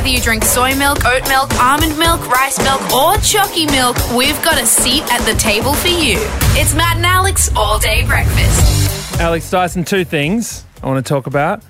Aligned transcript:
Whether 0.00 0.12
you 0.14 0.20
drink 0.22 0.44
soy 0.44 0.74
milk, 0.76 1.04
oat 1.04 1.28
milk, 1.28 1.52
almond 1.60 1.98
milk, 1.98 2.26
rice 2.30 2.56
milk, 2.64 2.80
or 2.90 3.18
chalky 3.18 3.66
milk, 3.66 3.98
we've 4.16 4.42
got 4.42 4.58
a 4.58 4.64
seat 4.64 5.02
at 5.12 5.20
the 5.30 5.38
table 5.38 5.74
for 5.74 5.88
you. 5.88 6.16
It's 6.56 6.72
Matt 6.74 6.96
and 6.96 7.04
Alex 7.04 7.54
all 7.54 7.78
day 7.78 8.06
breakfast. 8.06 9.20
Alex 9.20 9.50
Dyson, 9.50 9.84
two 9.84 10.06
things 10.06 10.64
I 10.82 10.86
want 10.86 11.04
to 11.04 11.06
talk 11.06 11.26
about. 11.26 11.62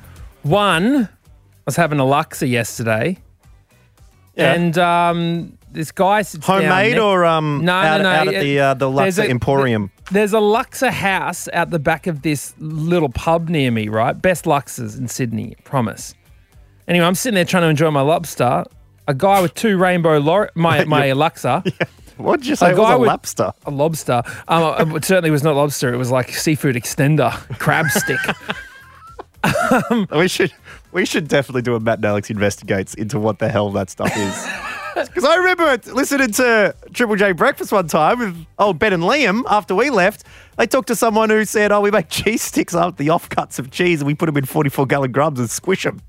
One, 0.42 1.06
I 1.06 1.08
was 1.66 1.74
having 1.74 1.98
a 1.98 2.04
Laksa 2.04 2.48
yesterday, 2.48 3.18
Yeah. 4.36 4.52
and 4.52 4.78
um, 4.78 5.58
this 5.72 5.90
guy 5.90 6.22
sits 6.22 6.46
Homemade 6.46 6.92
next- 6.92 7.00
or 7.02 7.24
um, 7.24 7.64
No, 7.64 7.72
out, 7.74 7.96
no, 7.96 8.02
no. 8.04 8.10
out 8.10 8.28
at 8.28 8.40
the 8.42 8.60
uh, 8.60 8.74
the 8.74 8.88
There's 8.92 9.18
Laksa 9.18 9.24
a- 9.26 9.28
Emporium? 9.30 9.90
There's 10.12 10.34
a 10.34 10.36
Laksa 10.36 10.90
house 10.92 11.48
out 11.52 11.70
the 11.70 11.80
back 11.80 12.06
of 12.06 12.22
this 12.22 12.54
little 12.60 13.08
pub 13.08 13.48
near 13.48 13.72
me, 13.72 13.88
right? 13.88 14.12
Best 14.12 14.44
Laksas 14.44 14.96
in 14.96 15.08
Sydney, 15.08 15.56
promise. 15.64 16.14
Anyway, 16.90 17.06
I'm 17.06 17.14
sitting 17.14 17.36
there 17.36 17.44
trying 17.44 17.62
to 17.62 17.68
enjoy 17.68 17.90
my 17.90 18.00
lobster. 18.02 18.64
A 19.08 19.14
guy 19.14 19.40
with 19.40 19.54
two 19.54 19.78
rainbow 19.78 20.18
lor- 20.18 20.50
my 20.54 20.84
my 20.96 21.06
Laksa, 21.10 21.62
What 22.16 22.40
did 22.40 22.48
you 22.48 22.56
say? 22.56 22.66
a 22.66 22.70
It 22.70 22.78
was 22.78 22.86
guy 22.88 22.92
a 22.94 22.98
with- 22.98 23.06
lobster. 23.08 23.52
a 23.64 23.70
lobster. 23.70 24.22
Um, 24.48 24.96
it 24.96 25.04
certainly 25.04 25.30
was 25.30 25.42
not 25.44 25.54
lobster. 25.56 25.94
It 25.94 25.96
was 25.96 26.10
like 26.10 26.30
seafood 26.30 26.74
extender, 26.76 27.30
crab 27.58 27.86
stick. 27.86 28.18
We 30.12 30.28
should 30.28 30.52
we 30.92 31.06
should 31.06 31.26
definitely 31.28 31.62
do 31.62 31.74
a 31.74 31.80
Matt 31.80 31.98
and 31.98 32.04
Alex 32.04 32.28
investigates 32.28 32.92
into 32.94 33.18
what 33.18 33.38
the 33.38 33.48
hell 33.48 33.70
that 33.70 33.88
stuff 33.88 34.14
is. 34.14 34.48
Because 35.08 35.24
I 35.24 35.36
remember 35.36 35.78
listening 35.94 36.32
to 36.32 36.74
Triple 36.92 37.16
J 37.16 37.32
Breakfast 37.32 37.72
one 37.72 37.86
time 37.88 38.18
with 38.18 38.46
old 38.58 38.78
Ben 38.78 38.92
and 38.92 39.02
Liam 39.02 39.44
after 39.48 39.74
we 39.74 39.88
left. 39.88 40.24
They 40.58 40.66
talked 40.66 40.88
to 40.88 40.96
someone 40.96 41.30
who 41.30 41.44
said, 41.46 41.72
"Oh, 41.72 41.80
we 41.80 41.90
make 41.90 42.10
cheese 42.10 42.42
sticks 42.42 42.74
out 42.74 42.88
of 42.88 42.96
the 42.96 43.06
offcuts 43.06 43.58
of 43.58 43.70
cheese 43.70 44.00
and 44.00 44.06
we 44.06 44.14
put 44.14 44.26
them 44.26 44.36
in 44.36 44.44
44 44.44 44.84
gallon 44.86 45.12
grubs 45.12 45.40
and 45.40 45.48
squish 45.48 45.84
them." 45.84 46.00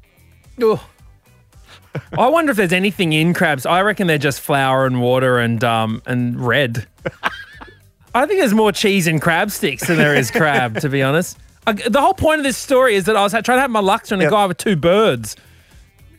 I 2.17 2.27
wonder 2.29 2.51
if 2.51 2.57
there's 2.57 2.71
anything 2.73 3.13
in 3.13 3.33
crabs. 3.33 3.65
I 3.65 3.81
reckon 3.81 4.07
they're 4.07 4.17
just 4.17 4.39
flour 4.41 4.85
and 4.85 5.01
water 5.01 5.37
and 5.40 5.63
um 5.63 6.01
and 6.05 6.40
red. 6.40 6.87
I 8.15 8.26
think 8.26 8.40
there's 8.40 8.54
more 8.54 8.71
cheese 8.71 9.07
in 9.07 9.20
crab 9.20 9.51
sticks 9.51 9.87
than 9.87 9.98
there 9.98 10.15
is 10.15 10.32
crab, 10.32 10.79
to 10.82 10.89
be 10.89 11.01
honest. 11.01 11.37
I, 11.65 11.73
the 11.73 12.01
whole 12.01 12.13
point 12.13 12.39
of 12.39 12.43
this 12.43 12.57
story 12.57 12.95
is 12.95 13.05
that 13.05 13.15
I 13.15 13.21
was 13.23 13.32
trying 13.32 13.43
to 13.43 13.59
have 13.62 13.71
my 13.71 13.82
Laksa 13.82 14.13
and 14.13 14.21
a 14.21 14.26
Yep. 14.26 14.32
guy 14.32 14.45
with 14.48 14.57
two 14.57 14.76
birds 14.76 15.35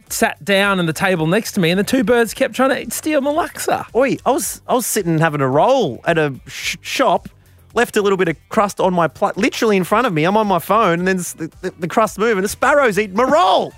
sat 0.08 0.42
down 0.44 0.78
in 0.78 0.86
the 0.86 0.92
table 0.92 1.26
next 1.26 1.52
to 1.52 1.60
me, 1.60 1.70
and 1.70 1.78
the 1.80 1.84
two 1.84 2.04
birds 2.04 2.32
kept 2.34 2.54
trying 2.54 2.84
to 2.86 2.90
steal 2.94 3.20
my 3.22 3.30
Laksa. 3.32 3.86
Oi, 3.94 4.16
I 4.24 4.30
was 4.30 4.60
I 4.68 4.74
was 4.74 4.86
sitting 4.86 5.18
having 5.18 5.40
a 5.40 5.48
roll 5.48 6.00
at 6.04 6.16
a 6.18 6.34
sh- 6.46 6.76
shop, 6.82 7.28
left 7.74 7.96
a 7.96 8.02
little 8.02 8.16
bit 8.18 8.28
of 8.28 8.36
crust 8.50 8.78
on 8.80 8.92
my 8.94 9.08
plate, 9.08 9.36
literally 9.36 9.76
in 9.76 9.84
front 9.84 10.06
of 10.06 10.12
me. 10.12 10.24
I'm 10.24 10.36
on 10.36 10.46
my 10.46 10.58
phone, 10.60 11.00
and 11.00 11.08
then 11.08 11.16
the, 11.18 11.50
the, 11.62 11.70
the 11.80 11.88
crust 11.88 12.18
moving. 12.18 12.38
and 12.38 12.44
the 12.44 12.48
sparrow's 12.48 12.98
eating 12.98 13.16
my 13.16 13.24
roll. 13.24 13.72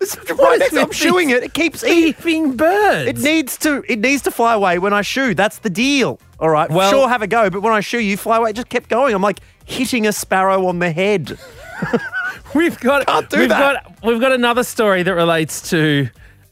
Next, 0.00 0.72
is 0.72 0.78
I'm 0.78 0.90
these 0.90 1.30
it. 1.30 1.42
It 1.42 1.54
keeps 1.54 1.82
eating. 1.82 2.12
Thieving 2.12 2.56
birds. 2.56 3.08
It 3.08 3.18
needs 3.18 3.56
to. 3.58 3.82
It 3.88 4.00
needs 4.00 4.22
to 4.22 4.30
fly 4.30 4.54
away 4.54 4.78
when 4.78 4.92
I 4.92 5.02
shoe. 5.02 5.34
That's 5.34 5.58
the 5.58 5.70
deal. 5.70 6.20
All 6.38 6.50
right. 6.50 6.70
Well- 6.70 6.90
sure, 6.90 7.08
have 7.08 7.22
a 7.22 7.26
go. 7.26 7.50
But 7.50 7.62
when 7.62 7.72
I 7.72 7.80
shoe, 7.80 8.00
you 8.00 8.16
fly 8.16 8.36
away. 8.36 8.50
It 8.50 8.56
just 8.56 8.68
kept 8.68 8.88
going. 8.88 9.14
I'm 9.14 9.22
like 9.22 9.40
hitting 9.64 10.06
a 10.06 10.12
sparrow 10.12 10.66
on 10.66 10.78
the 10.78 10.90
head. 10.90 11.38
We've 12.54 12.78
got 12.80 13.06
Can't 13.06 13.28
do 13.28 13.40
we've 13.40 13.48
that. 13.50 13.84
got 13.84 14.04
we've 14.04 14.20
got 14.20 14.32
another 14.32 14.62
story 14.62 15.02
that 15.02 15.14
relates 15.14 15.68
to 15.70 16.08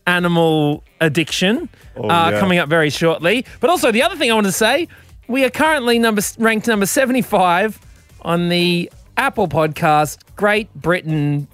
animal 0.07 0.85
addiction 1.01 1.69
uh, 1.97 2.31
yeah. 2.33 2.41
coming 2.41 2.59
up 2.59 2.69
very 2.69 2.91
shortly. 2.91 3.47
But 3.61 3.71
also 3.71 3.91
the 3.91 4.03
other 4.03 4.17
thing 4.17 4.31
I 4.31 4.35
want 4.35 4.47
to 4.47 4.53
say, 4.53 4.89
we 5.29 5.45
are 5.45 5.51
currently 5.51 5.99
number 5.99 6.21
ranked 6.39 6.67
number 6.67 6.85
75 6.85 7.81
on 8.23 8.49
the 8.49 8.91
Apple 9.17 9.49
Podcast 9.49 10.19
Great 10.37 10.73
Britain 10.75 11.49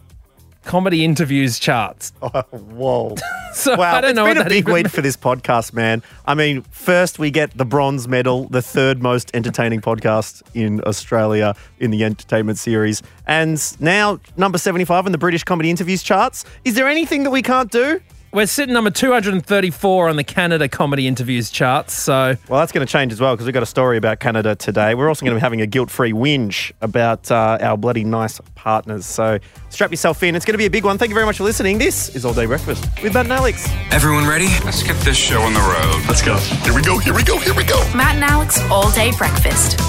comedy 0.64 1.04
interviews 1.04 1.58
charts. 1.58 2.12
Oh, 2.22 2.42
Whoa. 2.50 3.14
So 3.52 3.76
Wow, 3.76 3.96
I 3.96 4.00
don't 4.00 4.10
it's 4.10 4.16
know 4.16 4.26
been 4.26 4.36
what 4.38 4.46
a 4.46 4.48
big 4.48 4.68
week 4.68 4.88
for 4.88 5.00
this 5.00 5.16
podcast, 5.16 5.72
man. 5.72 6.04
I 6.24 6.34
mean, 6.34 6.62
first 6.70 7.18
we 7.18 7.32
get 7.32 7.50
the 7.58 7.64
bronze 7.64 8.06
medal, 8.06 8.46
the 8.48 8.62
third 8.62 9.02
most 9.02 9.28
entertaining 9.34 9.80
podcast 9.80 10.42
in 10.54 10.80
Australia 10.84 11.56
in 11.80 11.90
the 11.90 12.04
entertainment 12.04 12.58
series, 12.58 13.02
and 13.26 13.60
now 13.80 14.20
number 14.36 14.56
seventy-five 14.56 15.04
in 15.04 15.10
the 15.10 15.18
British 15.18 15.42
comedy 15.42 15.68
interviews 15.68 16.04
charts. 16.04 16.44
Is 16.64 16.74
there 16.74 16.86
anything 16.86 17.24
that 17.24 17.30
we 17.30 17.42
can't 17.42 17.72
do? 17.72 18.00
We're 18.32 18.46
sitting 18.46 18.72
number 18.72 18.90
234 18.90 20.08
on 20.08 20.14
the 20.14 20.22
Canada 20.22 20.68
comedy 20.68 21.08
interviews 21.08 21.50
charts. 21.50 21.94
So 21.94 22.36
Well, 22.48 22.60
that's 22.60 22.70
going 22.70 22.86
to 22.86 22.90
change 22.90 23.12
as 23.12 23.20
well 23.20 23.34
because 23.34 23.44
we've 23.46 23.54
got 23.54 23.64
a 23.64 23.66
story 23.66 23.96
about 23.96 24.20
Canada 24.20 24.54
today. 24.54 24.94
We're 24.94 25.08
also 25.08 25.26
going 25.26 25.34
to 25.34 25.38
be 25.38 25.40
having 25.40 25.60
a 25.62 25.66
guilt-free 25.66 26.12
whinge 26.12 26.70
about 26.80 27.28
uh, 27.32 27.58
our 27.60 27.76
bloody 27.76 28.04
nice 28.04 28.40
partners. 28.54 29.04
So 29.04 29.40
strap 29.70 29.90
yourself 29.90 30.22
in. 30.22 30.36
It's 30.36 30.44
going 30.44 30.54
to 30.54 30.58
be 30.58 30.66
a 30.66 30.70
big 30.70 30.84
one. 30.84 30.96
Thank 30.96 31.08
you 31.08 31.14
very 31.14 31.26
much 31.26 31.38
for 31.38 31.42
listening. 31.44 31.78
This 31.78 32.14
is 32.14 32.24
All 32.24 32.32
Day 32.32 32.46
Breakfast 32.46 32.84
with 33.02 33.14
Matt 33.14 33.26
and 33.26 33.32
Alex. 33.32 33.68
Everyone 33.90 34.28
ready? 34.28 34.46
Let's 34.64 34.84
get 34.84 34.94
this 35.00 35.16
show 35.16 35.40
on 35.40 35.52
the 35.52 35.58
road. 35.58 36.06
Let's 36.06 36.22
go. 36.22 36.36
Here 36.62 36.72
we 36.72 36.82
go. 36.82 36.98
Here 36.98 37.14
we 37.14 37.24
go. 37.24 37.36
Here 37.40 37.54
we 37.54 37.64
go. 37.64 37.78
Matt 37.96 38.14
and 38.14 38.22
Alex 38.22 38.60
all 38.70 38.92
day 38.92 39.10
breakfast. 39.18 39.80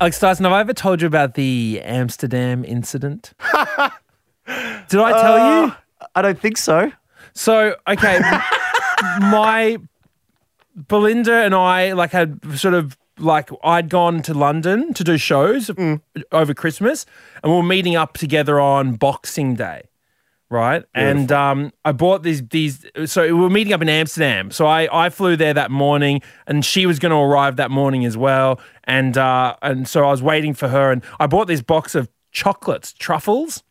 Alex 0.00 0.18
Dyson, 0.18 0.44
have 0.44 0.54
I 0.54 0.60
ever 0.60 0.72
told 0.72 1.02
you 1.02 1.06
about 1.06 1.34
the 1.34 1.82
Amsterdam 1.84 2.64
incident? 2.64 3.34
Did 4.46 5.00
I 5.00 5.20
tell 5.20 5.66
you? 5.66 5.74
I 6.14 6.22
don't 6.22 6.40
think 6.40 6.56
so. 6.56 6.92
So, 7.36 7.76
okay, 7.86 8.18
my 9.20 9.76
Belinda 10.74 11.34
and 11.44 11.54
I 11.54 11.92
like 11.92 12.10
had 12.10 12.40
sort 12.58 12.72
of 12.72 12.96
like 13.18 13.50
I'd 13.62 13.90
gone 13.90 14.22
to 14.22 14.34
London 14.34 14.94
to 14.94 15.04
do 15.04 15.18
shows 15.18 15.70
over 16.32 16.54
Christmas, 16.54 17.04
and 17.42 17.52
we 17.52 17.58
were 17.58 17.62
meeting 17.62 17.94
up 17.94 18.14
together 18.14 18.58
on 18.58 18.94
Boxing 18.94 19.54
Day, 19.54 19.82
right? 20.48 20.84
And 20.94 21.30
um, 21.30 21.72
I 21.84 21.92
bought 21.92 22.22
these 22.22 22.42
these. 22.48 22.86
So 23.04 23.22
we 23.22 23.32
were 23.32 23.50
meeting 23.50 23.74
up 23.74 23.82
in 23.82 23.90
Amsterdam. 23.90 24.50
So 24.50 24.66
I 24.66 24.88
I 25.06 25.10
flew 25.10 25.36
there 25.36 25.52
that 25.54 25.70
morning, 25.70 26.22
and 26.46 26.64
she 26.64 26.86
was 26.86 26.98
going 26.98 27.10
to 27.10 27.18
arrive 27.18 27.56
that 27.56 27.70
morning 27.70 28.06
as 28.06 28.16
well. 28.16 28.58
And 28.84 29.18
uh, 29.18 29.56
and 29.60 29.86
so 29.86 30.04
I 30.06 30.10
was 30.10 30.22
waiting 30.22 30.54
for 30.54 30.68
her, 30.68 30.90
and 30.90 31.02
I 31.20 31.26
bought 31.26 31.48
this 31.48 31.60
box 31.60 31.94
of 31.94 32.08
chocolates, 32.32 32.94
truffles 32.94 33.62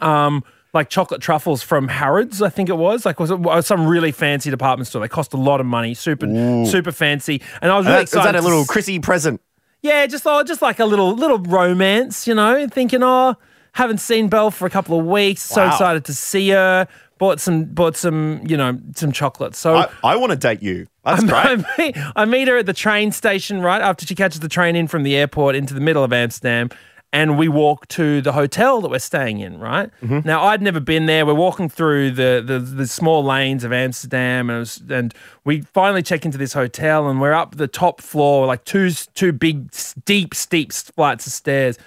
um, 0.00 0.44
like 0.76 0.88
chocolate 0.90 1.20
truffles 1.20 1.62
from 1.62 1.88
Harrods, 1.88 2.40
I 2.40 2.48
think 2.50 2.68
it 2.68 2.76
was. 2.76 3.04
Like 3.04 3.18
was 3.18 3.30
it 3.32 3.40
was 3.40 3.66
some 3.66 3.86
really 3.88 4.12
fancy 4.12 4.50
department 4.50 4.86
store. 4.86 5.00
They 5.00 5.08
cost 5.08 5.32
a 5.34 5.36
lot 5.36 5.58
of 5.60 5.66
money, 5.66 5.94
super 5.94 6.26
super 6.66 6.92
fancy. 6.92 7.42
And 7.60 7.72
I 7.72 7.76
was 7.76 7.86
really 7.86 7.98
Uh, 7.98 8.02
excited. 8.02 8.34
that 8.34 8.38
a 8.38 8.42
little 8.42 8.64
Chrissy 8.64 9.00
present? 9.00 9.40
yeah, 9.82 10.06
just 10.06 10.24
oh, 10.26 10.42
just 10.44 10.62
like 10.62 10.78
a 10.78 10.84
little 10.84 11.12
little 11.14 11.38
romance, 11.38 12.26
you 12.28 12.34
know. 12.34 12.66
Thinking, 12.68 13.02
oh, 13.02 13.34
haven't 13.72 13.98
seen 13.98 14.28
Belle 14.28 14.50
for 14.50 14.66
a 14.66 14.70
couple 14.70 14.98
of 14.98 15.04
weeks. 15.06 15.42
So 15.42 15.66
excited 15.66 16.04
to 16.04 16.14
see 16.14 16.50
her. 16.50 16.86
Bought 17.18 17.40
some 17.40 17.64
bought 17.64 17.96
some 17.96 18.42
you 18.46 18.58
know 18.58 18.78
some 18.94 19.10
chocolates. 19.10 19.58
So 19.58 19.76
I, 19.76 19.88
I 20.04 20.16
want 20.16 20.32
to 20.32 20.36
date 20.36 20.62
you. 20.62 20.86
That's 21.04 21.24
I 21.24 21.54
great. 21.56 21.64
meet, 21.78 21.96
I 22.14 22.24
meet 22.26 22.46
her 22.48 22.58
at 22.58 22.66
the 22.66 22.74
train 22.74 23.10
station 23.10 23.62
right 23.62 23.80
after 23.80 24.04
she 24.04 24.14
catches 24.14 24.40
the 24.40 24.50
train 24.50 24.76
in 24.76 24.86
from 24.86 25.02
the 25.02 25.16
airport 25.16 25.54
into 25.56 25.72
the 25.72 25.80
middle 25.80 26.04
of 26.04 26.12
Amsterdam. 26.12 26.68
And 27.16 27.38
we 27.38 27.48
walk 27.48 27.88
to 27.88 28.20
the 28.20 28.32
hotel 28.32 28.82
that 28.82 28.90
we're 28.90 28.98
staying 28.98 29.40
in, 29.40 29.58
right? 29.58 29.90
Mm-hmm. 30.02 30.28
Now, 30.28 30.44
I'd 30.48 30.60
never 30.60 30.80
been 30.80 31.06
there. 31.06 31.24
We're 31.24 31.32
walking 31.32 31.70
through 31.70 32.10
the 32.10 32.42
the, 32.44 32.58
the 32.58 32.86
small 32.86 33.24
lanes 33.24 33.64
of 33.64 33.72
Amsterdam, 33.72 34.50
and, 34.50 34.58
was, 34.58 34.82
and 34.90 35.14
we 35.42 35.62
finally 35.62 36.02
check 36.02 36.26
into 36.26 36.36
this 36.36 36.52
hotel, 36.52 37.08
and 37.08 37.18
we're 37.18 37.32
up 37.32 37.56
the 37.56 37.68
top 37.68 38.02
floor, 38.02 38.46
like 38.46 38.66
two 38.66 38.90
two 39.14 39.32
big, 39.32 39.72
steep, 39.72 40.34
steep 40.34 40.74
flights 40.74 41.26
of 41.26 41.32
stairs. 41.32 41.78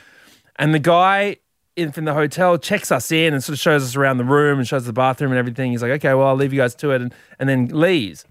And 0.56 0.74
the 0.74 0.80
guy 0.80 1.38
in 1.76 1.92
from 1.92 2.06
the 2.06 2.16
hotel 2.16 2.58
checks 2.58 2.92
us 2.92 3.12
in 3.12 3.32
and 3.36 3.44
sort 3.44 3.54
of 3.54 3.60
shows 3.60 3.84
us 3.84 3.96
around 3.96 4.18
the 4.18 4.26
room 4.26 4.58
and 4.58 4.68
shows 4.68 4.82
us 4.82 4.88
the 4.88 4.94
bathroom 4.94 5.32
and 5.32 5.38
everything. 5.38 5.70
He's 5.72 5.84
like, 5.84 5.92
okay, 5.92 6.16
well, 6.16 6.26
I'll 6.30 6.36
leave 6.36 6.54
you 6.54 6.60
guys 6.60 6.74
to 6.76 6.90
it, 6.90 7.04
and, 7.04 7.14
and 7.38 7.48
then 7.48 7.68
leaves. 7.68 8.26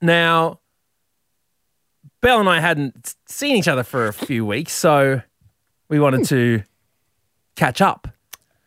Now, 0.00 0.58
Belle 2.20 2.40
and 2.40 2.48
I 2.48 2.58
hadn't 2.58 3.14
seen 3.28 3.54
each 3.54 3.68
other 3.68 3.84
for 3.84 4.08
a 4.08 4.12
few 4.12 4.44
weeks, 4.44 4.72
so 4.72 5.22
we 5.92 6.00
wanted 6.00 6.24
to 6.24 6.62
catch 7.54 7.82
up. 7.82 8.08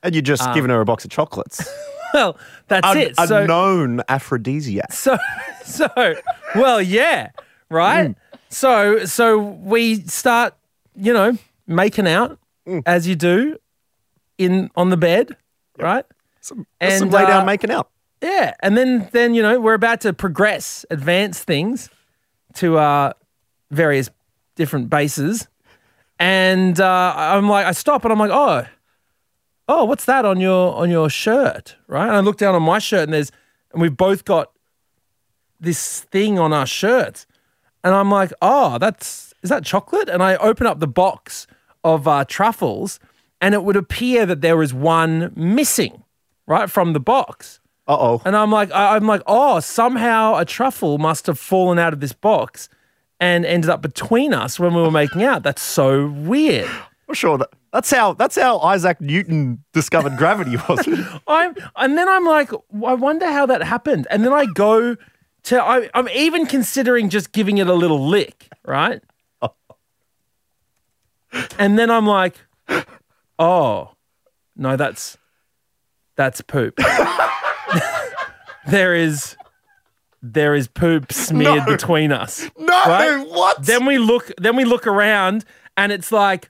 And 0.04 0.14
you're 0.14 0.22
just 0.22 0.44
Um, 0.44 0.54
giving 0.54 0.70
her 0.70 0.80
a 0.80 0.86
box 0.86 1.04
of 1.06 1.10
chocolates. 1.12 1.68
Well, 2.14 2.38
that's 2.70 2.88
Un- 2.88 2.98
it. 2.98 3.14
a 3.18 3.28
So, 3.28 3.46
known 3.46 4.02
aphrodisiac. 4.08 4.94
so, 4.94 5.18
so, 5.66 5.90
well, 6.56 6.82
yeah, 6.82 7.32
right. 7.70 8.12
Mm. 8.12 8.16
So, 8.48 9.04
so 9.04 9.38
we 9.38 9.96
start, 10.08 10.54
you 10.96 11.12
know, 11.12 11.38
making 11.68 12.08
out 12.08 12.40
Mm. 12.66 12.84
as 12.86 13.06
you 13.06 13.16
do 13.16 13.58
in 14.38 14.70
on 14.78 14.92
the 14.92 14.98
bed, 14.98 15.36
right? 15.78 16.06
Some, 16.40 16.66
And, 16.80 17.00
some 17.00 17.10
lay 17.10 17.26
down 17.26 17.42
uh, 17.42 17.46
making 17.46 17.70
out. 17.72 17.90
Yeah, 18.22 18.54
and 18.62 18.78
then 18.78 19.10
then 19.12 19.34
you 19.34 19.42
know 19.42 19.60
we're 19.60 19.74
about 19.74 20.00
to 20.02 20.14
progress, 20.14 20.86
advance 20.90 21.44
things 21.44 21.90
to 22.54 22.78
uh, 22.78 23.12
various 23.72 24.10
different 24.56 24.90
bases, 24.90 25.50
and 26.20 26.80
uh, 26.80 27.14
I'm 27.16 27.50
like, 27.50 27.66
I 27.66 27.72
stop 27.72 28.04
and 28.04 28.12
I'm 28.12 28.20
like, 28.20 28.32
oh, 28.32 28.66
oh, 29.68 29.86
what's 29.86 30.06
that 30.06 30.26
on 30.26 30.40
your 30.40 30.76
on 30.76 30.90
your 30.90 31.10
shirt, 31.10 31.76
right? 31.88 32.08
And 32.08 32.16
I 32.16 32.20
look 32.20 32.38
down 32.38 32.56
on 32.56 32.64
my 32.64 32.80
shirt 32.80 33.04
and 33.04 33.14
there's, 33.14 33.32
and 33.72 33.82
we've 33.82 33.96
both 33.96 34.26
got 34.26 34.52
this 35.60 36.02
thing 36.02 36.38
on 36.40 36.54
our 36.54 36.66
shirts, 36.66 37.26
and 37.84 37.94
I'm 37.94 38.10
like, 38.12 38.32
oh, 38.42 38.78
that's 38.78 39.34
is 39.44 39.50
that 39.50 39.64
chocolate? 39.64 40.10
And 40.10 40.24
I 40.24 40.36
open 40.38 40.68
up 40.68 40.80
the 40.80 40.88
box 40.88 41.48
of 41.84 42.08
uh, 42.08 42.26
truffles, 42.26 43.00
and 43.42 43.54
it 43.54 43.64
would 43.64 43.76
appear 43.76 44.26
that 44.26 44.42
there 44.42 44.58
was 44.58 44.74
one 44.74 45.32
missing, 45.36 46.04
right 46.48 46.70
from 46.70 46.94
the 46.94 47.00
box. 47.00 47.60
Uh 47.88 47.98
oh. 48.00 48.22
And 48.26 48.36
I'm 48.36 48.52
like, 48.52 48.72
I, 48.72 48.96
I'm 48.96 49.06
like, 49.06 49.22
oh, 49.28 49.60
somehow 49.60 50.38
a 50.38 50.46
truffle 50.46 50.98
must 50.98 51.28
have 51.28 51.38
fallen 51.38 51.78
out 51.78 51.94
of 51.94 52.00
this 52.00 52.14
box 52.14 52.68
and 53.20 53.46
ended 53.46 53.70
up 53.70 53.82
between 53.82 54.34
us 54.34 54.60
when 54.60 54.74
we 54.74 54.82
were 54.82 54.92
making 54.92 55.24
out. 55.24 55.44
That's 55.44 55.62
so 55.62 56.08
weird. 56.08 56.70
Sure. 57.14 57.38
That, 57.38 57.50
that's 57.72 57.92
how 57.92 58.14
that's 58.14 58.36
how 58.36 58.58
Isaac 58.62 59.00
Newton 59.00 59.64
discovered 59.74 60.18
gravity, 60.18 60.58
wasn't 60.70 61.00
it? 61.00 61.22
I'm, 61.28 61.56
and 61.76 61.96
then 61.96 62.10
I'm 62.10 62.26
like, 62.26 62.52
I 62.52 62.94
wonder 62.96 63.28
how 63.28 63.46
that 63.46 63.62
happened. 63.62 64.08
And 64.10 64.26
then 64.26 64.34
I 64.34 64.48
go 64.48 64.98
to, 65.44 65.62
I, 65.62 65.90
I'm 65.94 66.10
even 66.10 66.48
considering 66.48 67.10
just 67.10 67.32
giving 67.32 67.60
it 67.60 67.68
a 67.68 67.74
little 67.74 68.08
lick, 68.08 68.50
right? 68.66 69.04
And 71.60 71.78
then 71.78 71.92
I'm 71.92 72.08
like, 72.08 72.38
oh, 73.38 73.92
no, 74.56 74.78
that's 74.78 75.18
that's 76.16 76.40
poop. 76.42 76.80
there 78.68 78.96
is 78.96 79.36
there 80.34 80.56
is 80.56 80.68
poop 80.68 81.12
smeared 81.12 81.66
No. 81.66 81.66
between 81.66 82.12
us. 82.12 82.50
No, 82.58 82.68
Right? 82.86 83.28
what? 83.28 83.64
Then 83.66 83.86
we 83.86 83.98
look 83.98 84.32
then 84.38 84.56
we 84.56 84.66
look 84.66 84.88
around 84.88 85.46
and 85.78 85.92
it's 85.92 86.12
like 86.12 86.50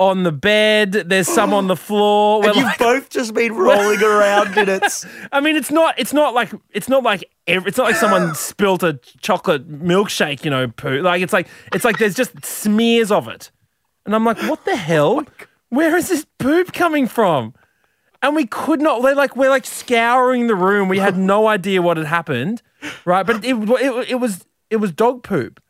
on 0.00 0.22
the 0.22 0.30
bed, 0.30 0.92
there's 0.92 1.26
some 1.26 1.52
on 1.52 1.66
the 1.66 1.74
floor. 1.88 2.40
We're 2.40 2.48
and 2.48 2.56
you've 2.56 2.64
like- 2.66 2.78
both 2.78 3.10
just 3.10 3.34
been 3.34 3.52
rolling 3.56 4.00
around 4.02 4.56
in 4.56 4.68
it. 4.68 5.04
I 5.32 5.40
mean, 5.40 5.56
it's 5.56 5.72
not. 5.72 5.98
It's 5.98 6.12
not 6.12 6.34
like. 6.34 6.52
It's 6.70 6.88
not 6.88 7.02
like. 7.02 7.24
ev- 7.48 7.66
It's 7.66 7.76
not 7.78 7.84
like 7.84 7.96
someone 7.96 8.32
spilt 8.36 8.84
a 8.84 9.00
chocolate 9.20 9.68
milkshake. 9.68 10.44
You 10.44 10.50
know, 10.52 10.68
poo. 10.68 11.02
Like 11.02 11.20
it's 11.20 11.32
like. 11.32 11.48
It's 11.74 11.84
like 11.84 11.98
there's 11.98 12.14
just 12.14 12.44
smears 12.44 13.10
of 13.10 13.26
it, 13.26 13.50
and 14.06 14.14
I'm 14.14 14.24
like, 14.24 14.38
what 14.42 14.64
the 14.64 14.70
oh 14.72 14.76
hell? 14.76 15.24
Where 15.70 15.96
is 15.96 16.08
this 16.10 16.24
poop 16.38 16.72
coming 16.72 17.08
from? 17.08 17.54
And 18.22 18.36
we 18.36 18.46
could 18.46 18.80
not. 18.80 19.02
We're 19.02 19.16
like 19.16 19.34
we're 19.36 19.50
like 19.50 19.66
scouring 19.66 20.46
the 20.46 20.54
room. 20.54 20.88
We 20.88 20.98
had 21.00 21.16
no 21.18 21.48
idea 21.48 21.82
what 21.82 21.96
had 21.96 22.06
happened, 22.06 22.62
right? 23.04 23.24
But 23.26 23.44
it 23.44 23.56
it, 23.56 24.10
it 24.10 24.14
was 24.16 24.44
it 24.70 24.76
was 24.76 24.92
dog 24.92 25.22
poop, 25.22 25.60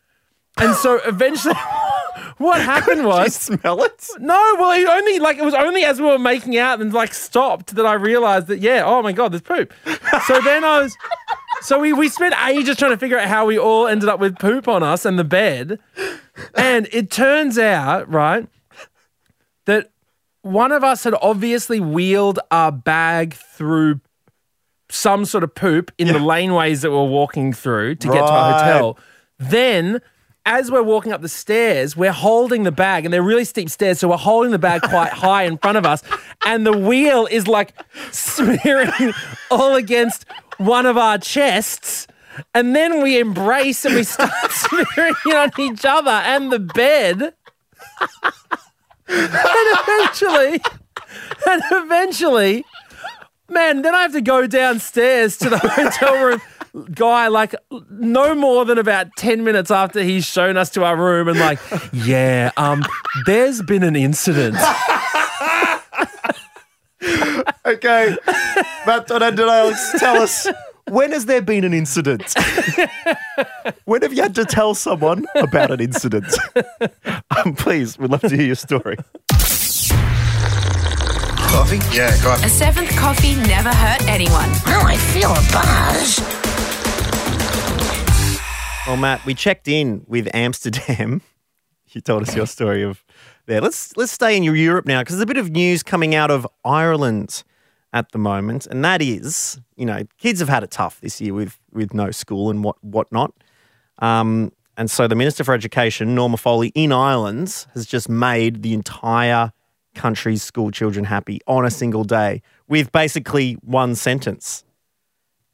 and 0.58 0.75
so 0.75 1.00
eventually, 1.06 1.55
what 2.38 2.60
happened 2.60 2.96
Did 2.96 3.02
you 3.02 3.08
was 3.08 3.34
smell 3.34 3.82
it? 3.84 4.06
no, 4.19 4.56
well, 4.58 4.70
it 4.72 4.87
only 4.88 5.19
like 5.19 5.38
it 5.38 5.44
was 5.44 5.55
only 5.55 5.84
as 5.84 6.00
we 6.00 6.06
were 6.06 6.19
making 6.19 6.56
out 6.58 6.81
and 6.81 6.93
like 6.93 7.14
stopped 7.14 7.75
that 7.75 7.87
I 7.87 7.94
realized 7.94 8.46
that 8.49 8.60
yeah, 8.60 8.82
oh 8.84 9.02
my 9.02 9.12
god, 9.12 9.32
there's 9.32 9.43
poop. 9.43 9.72
So 10.26 10.40
then 10.40 10.64
I 10.64 10.82
was, 10.82 10.96
so 11.62 11.78
we 11.78 11.93
we 11.93 12.08
spent 12.08 12.34
ages 12.46 12.76
trying 12.76 12.93
to 12.93 12.99
figure 12.99 13.19
out 13.19 13.28
how 13.28 13.46
we 13.46 13.58
all 13.58 13.87
ended 13.87 14.08
up 14.08 14.20
with 14.20 14.38
poop 14.38 14.69
on 14.69 14.82
us 14.82 15.04
and 15.04 15.19
the 15.19 15.25
bed, 15.25 15.78
and 16.54 16.88
it 16.93 17.11
turns 17.11 17.58
out 17.58 18.11
right 18.12 18.49
that 19.66 19.90
one 20.43 20.72
of 20.72 20.82
us 20.82 21.04
had 21.04 21.14
obviously 21.20 21.78
wheeled 21.78 22.38
our 22.50 22.72
bag 22.72 23.34
through 23.34 24.00
some 24.90 25.25
sort 25.25 25.44
of 25.44 25.55
poop 25.55 25.93
in 25.99 26.08
the 26.08 26.14
laneways 26.14 26.82
that 26.82 26.90
we're 26.90 27.05
walking 27.05 27.52
through 27.52 27.96
to 27.96 28.06
get 28.08 28.14
to 28.14 28.32
our 28.32 28.52
hotel. 28.58 28.99
Then, 29.38 30.00
as 30.46 30.70
we're 30.70 30.82
walking 30.82 31.12
up 31.12 31.20
the 31.20 31.29
stairs, 31.29 31.96
we're 31.96 32.12
holding 32.12 32.62
the 32.62 32.73
bag, 32.73 33.05
and 33.05 33.12
they're 33.12 33.23
really 33.23 33.44
steep 33.44 33.69
stairs, 33.69 34.00
so 34.00 34.08
we're 34.08 34.17
holding 34.17 34.50
the 34.50 34.58
bag 34.58 34.82
quite 34.82 35.12
high 35.25 35.43
in 35.44 35.58
front 35.58 35.76
of 35.76 35.85
us, 35.85 36.02
and 36.46 36.67
the 36.67 36.76
wheel 36.76 37.26
is 37.31 37.46
like 37.46 37.75
smearing 38.11 39.12
all 39.50 39.75
against 39.75 40.25
one 40.56 40.87
of 40.87 40.96
our 40.96 41.19
chests. 41.19 42.06
And 42.55 42.75
then 42.75 43.02
we 43.02 43.19
embrace 43.19 43.85
and 43.85 43.96
we 43.96 44.05
start 44.05 44.31
smearing 44.50 45.14
it 45.26 45.35
on 45.35 45.50
each 45.58 45.85
other 45.85 46.11
and 46.11 46.52
the 46.52 46.61
bed. 46.61 47.35
and 49.08 49.79
eventually, 49.88 50.61
and 51.49 51.62
eventually, 51.73 52.64
man, 53.48 53.82
then 53.82 53.94
I 53.94 54.02
have 54.02 54.12
to 54.12 54.20
go 54.20 54.46
downstairs 54.46 55.36
to 55.38 55.50
the 55.50 55.58
hotel 55.62 56.24
room 56.24 56.40
guy, 56.94 57.28
like 57.28 57.54
no 57.90 58.34
more 58.34 58.64
than 58.64 58.78
about 58.78 59.08
10 59.16 59.44
minutes 59.44 59.70
after 59.70 60.02
he's 60.02 60.24
shown 60.24 60.56
us 60.56 60.70
to 60.70 60.84
our 60.84 60.96
room 60.96 61.28
and 61.28 61.38
like, 61.38 61.58
yeah, 61.92 62.50
um, 62.56 62.84
there's 63.26 63.62
been 63.62 63.82
an 63.82 63.96
incident. 63.96 64.56
Okay. 67.64 68.16
Matt 68.86 69.06
Donald 69.06 69.38
Alex, 69.38 69.92
tell 69.98 70.22
us 70.22 70.48
when 70.88 71.12
has 71.12 71.26
there 71.26 71.42
been 71.42 71.64
an 71.64 71.74
incident? 71.74 72.34
when 73.84 74.00
have 74.02 74.12
you 74.12 74.22
had 74.22 74.34
to 74.36 74.44
tell 74.46 74.74
someone 74.74 75.26
about 75.34 75.70
an 75.70 75.80
incident? 75.80 76.26
um, 77.36 77.54
please, 77.54 77.98
we'd 77.98 78.10
love 78.10 78.22
to 78.22 78.34
hear 78.36 78.46
your 78.46 78.54
story. 78.54 78.96
Coffee? 81.48 81.78
Yeah, 81.96 82.08
A 82.44 82.48
seventh 82.48 82.90
coffee 82.96 83.34
never 83.34 83.70
hurt 83.70 84.06
anyone. 84.06 84.48
Oh, 84.66 84.84
I 84.86 84.96
feel 84.96 85.30
a 85.30 85.42
buzz. 85.52 86.20
Well, 88.86 88.96
Matt, 88.96 89.24
we 89.26 89.34
checked 89.34 89.66
in 89.68 90.04
with 90.06 90.28
Amsterdam. 90.34 91.22
You 91.92 92.02
told 92.02 92.22
us 92.22 92.36
your 92.36 92.46
story 92.46 92.82
of 92.82 93.02
there. 93.46 93.62
Let's 93.62 93.96
let's 93.96 94.12
stay 94.12 94.36
in 94.36 94.42
Europe 94.44 94.84
now 94.84 95.00
because 95.00 95.16
there's 95.16 95.22
a 95.22 95.26
bit 95.26 95.38
of 95.38 95.48
news 95.50 95.82
coming 95.82 96.14
out 96.14 96.30
of 96.30 96.46
Ireland 96.62 97.42
at 97.94 98.12
the 98.12 98.18
moment, 98.18 98.66
and 98.66 98.84
that 98.84 99.00
is, 99.00 99.58
you 99.74 99.86
know, 99.86 100.02
kids 100.18 100.40
have 100.40 100.50
had 100.50 100.62
it 100.62 100.70
tough 100.70 101.00
this 101.00 101.18
year 101.18 101.32
with 101.32 101.58
with 101.72 101.94
no 101.94 102.10
school 102.10 102.50
and 102.50 102.62
what 102.62 102.76
whatnot. 102.84 103.32
Um, 104.00 104.52
and 104.76 104.90
so 104.90 105.08
the 105.08 105.14
Minister 105.14 105.44
for 105.44 105.54
Education, 105.54 106.14
Norma 106.14 106.36
Foley, 106.36 106.68
in 106.74 106.92
Ireland, 106.92 107.64
has 107.72 107.86
just 107.86 108.06
made 108.10 108.62
the 108.62 108.74
entire 108.74 109.52
country's 109.98 110.42
school 110.42 110.70
children 110.70 111.04
happy 111.04 111.40
on 111.46 111.66
a 111.66 111.70
single 111.70 112.04
day 112.04 112.40
with 112.68 112.90
basically 112.92 113.54
one 113.62 113.94
sentence. 113.94 114.64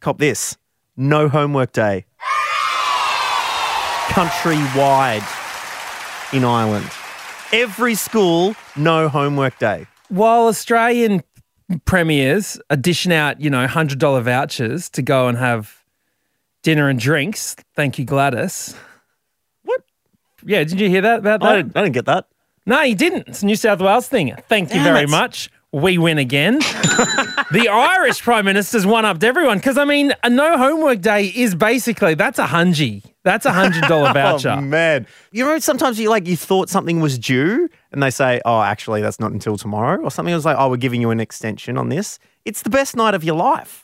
Cop 0.00 0.18
this: 0.18 0.56
no 0.96 1.28
homework 1.28 1.72
day 1.72 2.06
countrywide 4.14 5.24
in 6.32 6.44
Ireland. 6.44 6.88
Every 7.52 7.94
school, 7.96 8.54
no 8.76 9.08
homework 9.08 9.58
day. 9.58 9.86
While 10.08 10.46
Australian 10.46 11.22
premiers 11.84 12.60
are 12.70 12.76
dishing 12.76 13.12
out, 13.12 13.40
you 13.40 13.50
know, 13.50 13.66
$100 13.66 14.22
vouchers 14.22 14.88
to 14.90 15.02
go 15.02 15.26
and 15.26 15.38
have 15.38 15.84
dinner 16.62 16.88
and 16.88 16.98
drinks, 16.98 17.56
thank 17.74 17.98
you, 17.98 18.04
Gladys. 18.04 18.76
What? 19.64 19.82
Yeah, 20.44 20.62
did 20.64 20.80
you 20.80 20.88
hear 20.88 21.00
that 21.00 21.20
about 21.20 21.40
that? 21.40 21.48
I 21.48 21.56
didn't, 21.56 21.76
I 21.76 21.82
didn't 21.82 21.94
get 21.94 22.06
that. 22.06 22.26
No, 22.66 22.80
you 22.82 22.94
didn't. 22.94 23.28
It's 23.28 23.42
a 23.42 23.46
New 23.46 23.56
South 23.56 23.80
Wales 23.80 24.08
thing. 24.08 24.34
Thank 24.48 24.74
you 24.74 24.82
very 24.82 25.04
it. 25.04 25.10
much. 25.10 25.50
We 25.72 25.98
win 25.98 26.18
again. 26.18 26.58
the 27.50 27.68
Irish 27.68 28.22
Prime 28.22 28.44
Minister's 28.44 28.86
one 28.86 29.04
upped 29.04 29.24
everyone 29.24 29.58
because, 29.58 29.76
I 29.76 29.84
mean, 29.84 30.12
a 30.22 30.30
no 30.30 30.56
homework 30.56 31.00
day 31.00 31.26
is 31.26 31.54
basically 31.54 32.14
that's 32.14 32.38
a 32.38 32.46
hungy. 32.46 33.02
That's 33.24 33.44
a 33.44 33.50
$100 33.50 33.88
voucher. 34.14 34.50
Oh 34.50 34.60
man, 34.60 35.06
you 35.32 35.44
know 35.44 35.58
sometimes 35.58 35.98
you 35.98 36.10
like 36.10 36.28
you 36.28 36.36
thought 36.36 36.68
something 36.68 37.00
was 37.00 37.18
due, 37.18 37.68
and 37.90 38.02
they 38.02 38.10
say, 38.10 38.40
"Oh, 38.44 38.60
actually, 38.60 39.00
that's 39.00 39.18
not 39.18 39.32
until 39.32 39.56
tomorrow," 39.56 40.00
or 40.00 40.10
something. 40.10 40.32
It 40.32 40.36
was 40.36 40.44
like, 40.44 40.56
"Oh, 40.58 40.68
we're 40.68 40.76
giving 40.76 41.00
you 41.00 41.10
an 41.10 41.20
extension 41.20 41.78
on 41.78 41.88
this." 41.88 42.18
It's 42.44 42.62
the 42.62 42.70
best 42.70 42.94
night 42.94 43.14
of 43.14 43.24
your 43.24 43.36
life. 43.36 43.83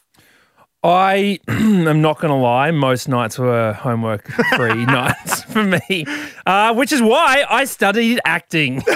I 0.82 1.38
am 1.48 2.00
not 2.00 2.20
going 2.20 2.30
to 2.30 2.36
lie. 2.36 2.70
Most 2.70 3.08
nights 3.08 3.38
were 3.38 3.72
homework 3.74 4.26
free 4.56 4.84
nights 4.86 5.42
for 5.42 5.62
me, 5.62 6.06
uh, 6.46 6.74
which 6.74 6.90
is 6.92 7.02
why 7.02 7.44
I 7.48 7.64
studied 7.64 8.20
acting. 8.24 8.82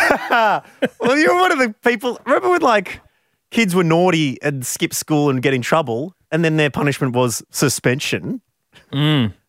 Well, 1.01 1.19
you're 1.19 1.35
one 1.39 1.53
of 1.53 1.59
the 1.59 1.75
people. 1.85 2.19
Remember 2.25 2.51
when 2.51 2.63
like 2.63 3.01
kids 3.51 3.75
were 3.75 3.85
naughty 3.85 4.39
and 4.43 4.65
skipped 4.67 4.95
school 4.95 5.31
and 5.31 5.43
get 5.43 5.55
in 5.55 5.63
trouble, 5.63 6.15
and 6.33 6.45
then 6.45 6.57
their 6.57 6.71
punishment 6.71 7.15
was 7.15 7.43
suspension. 7.51 8.41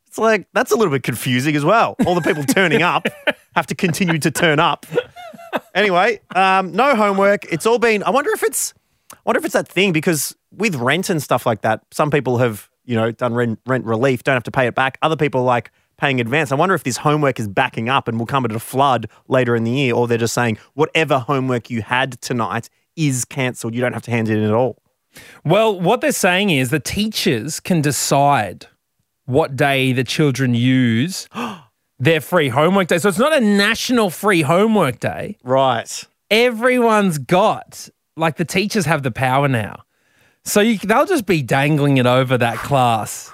It's 0.07 0.17
like 0.17 0.47
that's 0.53 0.71
a 0.71 0.75
little 0.75 0.91
bit 0.91 1.03
confusing 1.03 1.55
as 1.55 1.63
well. 1.65 1.95
All 2.05 2.13
the 2.15 2.21
people 2.21 2.43
turning 2.43 2.81
up 2.81 3.07
have 3.55 3.67
to 3.67 3.75
continue 3.75 4.19
to 4.19 4.29
turn 4.31 4.59
up. 4.59 4.85
Anyway, 5.73 6.19
um, 6.35 6.71
no 6.73 6.95
homework. 6.95 7.45
It's 7.51 7.65
all 7.65 7.79
been. 7.79 8.03
I 8.03 8.09
wonder 8.11 8.31
if 8.31 8.43
it's. 8.43 8.73
I 9.13 9.17
wonder 9.25 9.39
if 9.39 9.45
it's 9.45 9.53
that 9.53 9.67
thing 9.67 9.91
because 9.93 10.35
with 10.57 10.75
rent 10.75 11.09
and 11.09 11.21
stuff 11.21 11.45
like 11.45 11.61
that, 11.61 11.81
some 11.91 12.11
people 12.11 12.37
have 12.37 12.69
you 12.85 12.95
know 12.95 13.11
done 13.11 13.33
rent 13.33 13.59
rent 13.65 13.85
relief, 13.85 14.23
don't 14.23 14.35
have 14.35 14.43
to 14.43 14.51
pay 14.51 14.67
it 14.67 14.75
back. 14.75 14.97
Other 15.01 15.15
people 15.15 15.41
are 15.41 15.45
like 15.45 15.71
paying 15.97 16.19
advance. 16.19 16.51
I 16.51 16.55
wonder 16.55 16.75
if 16.75 16.83
this 16.83 16.97
homework 16.97 17.39
is 17.39 17.47
backing 17.47 17.89
up 17.89 18.07
and 18.07 18.19
will 18.19 18.25
come 18.25 18.45
at 18.45 18.51
a 18.51 18.59
flood 18.59 19.09
later 19.27 19.55
in 19.55 19.63
the 19.63 19.71
year, 19.71 19.93
or 19.93 20.07
they're 20.07 20.17
just 20.17 20.33
saying 20.33 20.57
whatever 20.73 21.19
homework 21.19 21.69
you 21.69 21.81
had 21.81 22.19
tonight 22.21 22.69
is 22.95 23.25
cancelled. 23.25 23.73
You 23.73 23.81
don't 23.81 23.93
have 23.93 24.03
to 24.03 24.11
hand 24.11 24.29
it 24.29 24.37
in 24.37 24.43
at 24.43 24.53
all. 24.53 24.81
Well, 25.43 25.79
what 25.79 26.01
they're 26.01 26.11
saying 26.11 26.49
is 26.49 26.69
the 26.69 26.79
teachers 26.79 27.59
can 27.59 27.81
decide 27.81 28.67
what 29.25 29.55
day 29.55 29.93
the 29.93 30.03
children 30.03 30.53
use 30.53 31.27
their 31.99 32.21
free 32.21 32.49
homework 32.49 32.87
day. 32.87 32.97
So 32.97 33.09
it's 33.09 33.19
not 33.19 33.33
a 33.33 33.39
national 33.39 34.09
free 34.09 34.41
homework 34.41 34.99
day. 34.99 35.37
Right. 35.43 36.03
Everyone's 36.29 37.17
got, 37.17 37.89
like, 38.17 38.37
the 38.37 38.45
teachers 38.45 38.85
have 38.85 39.03
the 39.03 39.11
power 39.11 39.47
now. 39.47 39.84
So 40.45 40.61
you, 40.61 40.77
they'll 40.77 41.07
just 41.07 41.25
be 41.25 41.41
dangling 41.41 41.97
it 41.97 42.05
over 42.05 42.37
that 42.37 42.57
class. 42.57 43.31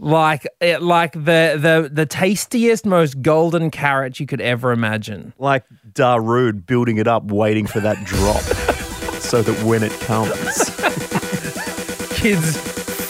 Like 0.00 0.46
it, 0.60 0.80
like 0.80 1.12
the, 1.12 1.58
the 1.60 1.90
the 1.92 2.06
tastiest, 2.06 2.86
most 2.86 3.20
golden 3.20 3.72
carrot 3.72 4.20
you 4.20 4.26
could 4.26 4.40
ever 4.40 4.70
imagine. 4.70 5.34
Like 5.38 5.64
Darude 5.92 6.66
building 6.66 6.98
it 6.98 7.08
up, 7.08 7.24
waiting 7.24 7.66
for 7.66 7.80
that 7.80 8.04
drop, 8.04 8.40
so 9.20 9.42
that 9.42 9.64
when 9.64 9.82
it 9.82 9.90
comes, 10.00 10.30
Kids 12.16 12.56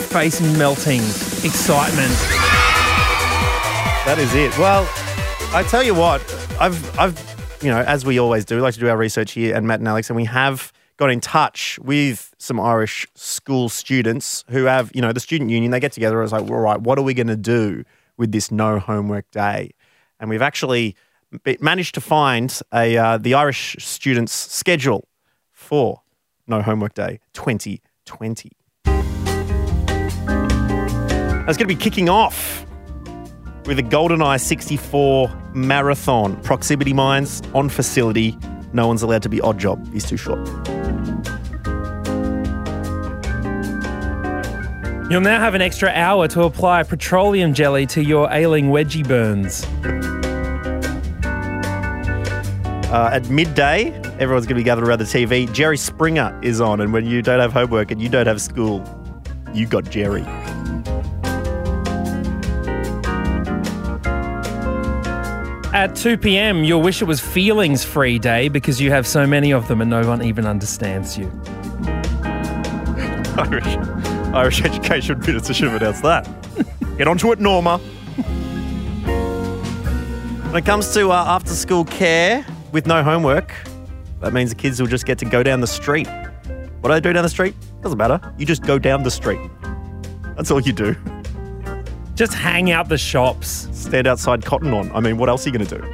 face 0.09 0.41
melting 0.57 1.01
excitement. 1.45 2.15
That 4.07 4.17
is 4.19 4.35
it. 4.35 4.57
Well, 4.59 4.89
I 5.55 5.63
tell 5.69 5.83
you 5.83 5.95
what, 5.95 6.23
I've, 6.59 6.99
I've, 6.99 7.59
you 7.63 7.71
know, 7.71 7.81
as 7.81 8.07
we 8.07 8.19
always 8.19 8.47
do, 8.47 8.57
we 8.57 8.63
like 8.63 8.73
to 8.75 8.81
do 8.81 8.89
our 8.89 8.97
research 8.97 9.33
here 9.33 9.55
at 9.55 9.63
Matt 9.63 9.81
and 9.81 9.89
Alex, 9.89 10.09
and 10.09 10.17
we 10.17 10.25
have 10.25 10.73
got 10.99 11.11
in 11.11 11.21
touch 11.21 11.79
with 11.81 12.35
some 12.39 12.61
Irish 12.61 13.07
school 13.15 13.69
students 13.69 14.45
who 14.51 14.65
have, 14.65 14.91
you 14.95 15.01
know, 15.01 15.13
the 15.13 15.21
student 15.21 15.49
union. 15.49 15.71
They 15.71 15.81
get 15.81 15.93
together 15.93 16.21
and 16.21 16.25
it's 16.25 16.33
like, 16.33 16.51
all 16.51 16.61
right, 16.61 16.81
what 16.81 16.99
are 16.99 17.03
we 17.03 17.15
going 17.15 17.29
to 17.29 17.37
do 17.37 17.85
with 18.19 18.33
this 18.33 18.51
no 18.51 18.79
homework 18.79 19.31
day? 19.31 19.71
And 20.21 20.29
we've 20.29 20.43
actually 20.43 20.97
managed 21.61 21.95
to 21.95 22.01
find 22.01 22.61
a 22.75 22.97
uh, 22.97 23.19
the 23.19 23.35
Irish 23.35 23.77
students' 23.79 24.33
schedule 24.33 25.09
for 25.53 26.03
no 26.47 26.63
homework 26.63 26.95
day 26.95 27.21
2020. 27.33 28.51
It's 31.47 31.57
going 31.57 31.67
to 31.67 31.67
be 31.67 31.77
kicking 31.77 32.09
off 32.09 32.67
with 33.67 33.79
a 33.79 33.83
GoldenEye 33.83 34.41
64 34.41 35.31
marathon. 35.55 36.41
Proximity 36.43 36.93
mines 36.93 37.43
on 37.55 37.69
facility. 37.69 38.37
No 38.73 38.87
one's 38.87 39.03
allowed 39.03 39.23
to 39.23 39.29
be 39.29 39.39
Oddjob. 39.39 39.93
He's 39.93 40.05
too 40.05 40.17
short. 40.17 40.47
You'll 45.11 45.23
now 45.23 45.41
have 45.41 45.55
an 45.55 45.63
extra 45.63 45.89
hour 45.89 46.29
to 46.29 46.43
apply 46.43 46.83
petroleum 46.83 47.55
jelly 47.55 47.87
to 47.87 48.05
your 48.05 48.31
ailing 48.31 48.67
wedgie 48.67 49.09
burns. 49.09 49.65
Uh, 52.93 53.11
at 53.13 53.31
midday, 53.31 53.91
everyone's 54.19 54.45
going 54.45 54.49
to 54.49 54.55
be 54.57 54.63
gathered 54.63 54.87
around 54.87 54.99
the 54.99 55.07
TV. 55.07 55.51
Jerry 55.51 55.79
Springer 55.79 56.39
is 56.43 56.61
on, 56.61 56.83
and 56.83 56.93
when 56.93 57.07
you 57.07 57.23
don't 57.23 57.41
have 57.41 57.55
homework 57.55 57.91
and 57.91 58.03
you 58.03 58.11
don't 58.11 58.27
have 58.27 58.39
school, 58.39 58.85
you 59.55 59.67
got 59.67 59.89
Jerry. 59.89 60.23
At 65.73 65.95
2 65.97 66.19
p.m., 66.19 66.65
you'll 66.65 66.83
wish 66.83 67.01
it 67.01 67.07
was 67.07 67.21
feelings 67.21 67.83
free 67.83 68.19
day 68.19 68.49
because 68.49 68.79
you 68.79 68.91
have 68.91 69.07
so 69.07 69.27
many 69.27 69.55
of 69.55 69.69
them 69.69 69.81
and 69.81 69.89
no 69.89 70.07
one 70.07 70.23
even 70.23 70.47
understands 70.47 71.17
you. 71.17 71.27
Irish, 73.39 73.77
Irish 74.39 74.63
Education 74.63 75.19
Minister 75.19 75.53
should 75.53 75.69
have 75.69 75.83
announced 75.83 76.05
that. 76.05 76.25
Get 76.97 77.09
onto 77.09 77.33
it, 77.33 77.41
Norma. 77.41 77.79
When 80.47 80.57
it 80.57 80.65
comes 80.65 80.95
to 80.95 81.11
uh, 81.11 81.25
after 81.27 81.51
school 81.51 81.85
care 81.85 82.47
with 82.71 82.87
no 82.87 83.03
homework, 83.03 83.53
that 84.21 84.33
means 84.33 84.51
the 84.51 84.57
kids 84.57 84.81
will 84.81 84.87
just 84.87 85.07
get 85.07 85.19
to 85.19 85.25
go 85.25 85.43
down 85.43 85.61
the 85.61 85.67
street. 85.67 86.07
What 86.81 86.91
do 86.91 86.95
they 86.95 87.01
do 87.01 87.13
down 87.13 87.25
the 87.25 87.29
street? 87.29 87.57
Doesn't 87.83 87.99
matter. 87.99 88.21
You 88.39 88.47
just 88.47 88.63
go 88.63 88.79
down 88.79 89.03
the 89.03 89.11
street. 89.11 89.41
That's 90.37 90.53
all 90.53 90.61
you 90.61 90.73
do. 90.73 90.95
Just 92.15 92.33
hang 92.33 92.71
out 92.71 92.89
the 92.89 92.97
shops. 92.97 93.69
Stand 93.73 94.07
outside 94.07 94.45
Cotton 94.45 94.73
On. 94.73 94.89
I 94.93 95.01
mean, 95.01 95.19
what 95.19 95.29
else 95.29 95.45
are 95.47 95.51
you 95.51 95.59
going 95.59 95.67
to 95.67 95.79
do? 95.79 95.85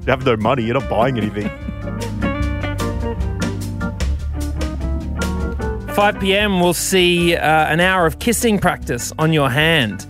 You 0.00 0.10
have 0.10 0.26
no 0.26 0.36
money. 0.36 0.64
You're 0.64 0.80
not 0.80 0.90
buying 0.90 1.16
anything. 1.18 1.48
5 5.94 6.18
p.m., 6.18 6.58
we'll 6.58 6.74
see 6.74 7.36
uh, 7.36 7.66
an 7.66 7.78
hour 7.78 8.04
of 8.04 8.18
kissing 8.18 8.58
practice 8.58 9.12
on 9.16 9.32
your 9.32 9.48
hand. 9.48 10.04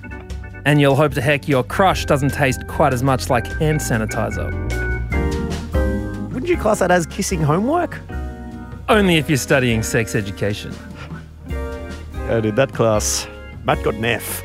And 0.64 0.80
you'll 0.80 0.96
hope 0.96 1.12
to 1.12 1.20
heck 1.20 1.46
your 1.46 1.62
crush 1.62 2.06
doesn't 2.06 2.32
taste 2.32 2.66
quite 2.68 2.94
as 2.94 3.02
much 3.02 3.28
like 3.28 3.46
hand 3.46 3.80
sanitizer. 3.80 4.50
Wouldn't 6.32 6.48
you 6.48 6.56
class 6.56 6.78
that 6.78 6.90
as 6.90 7.04
kissing 7.04 7.42
homework? 7.42 8.00
Only 8.88 9.16
if 9.16 9.28
you're 9.28 9.36
studying 9.36 9.82
sex 9.82 10.14
education. 10.14 10.74
And 11.48 12.42
did 12.42 12.56
that 12.56 12.72
class, 12.72 13.28
Matt 13.64 13.84
got 13.84 13.92
an 13.92 14.06
F. 14.06 14.42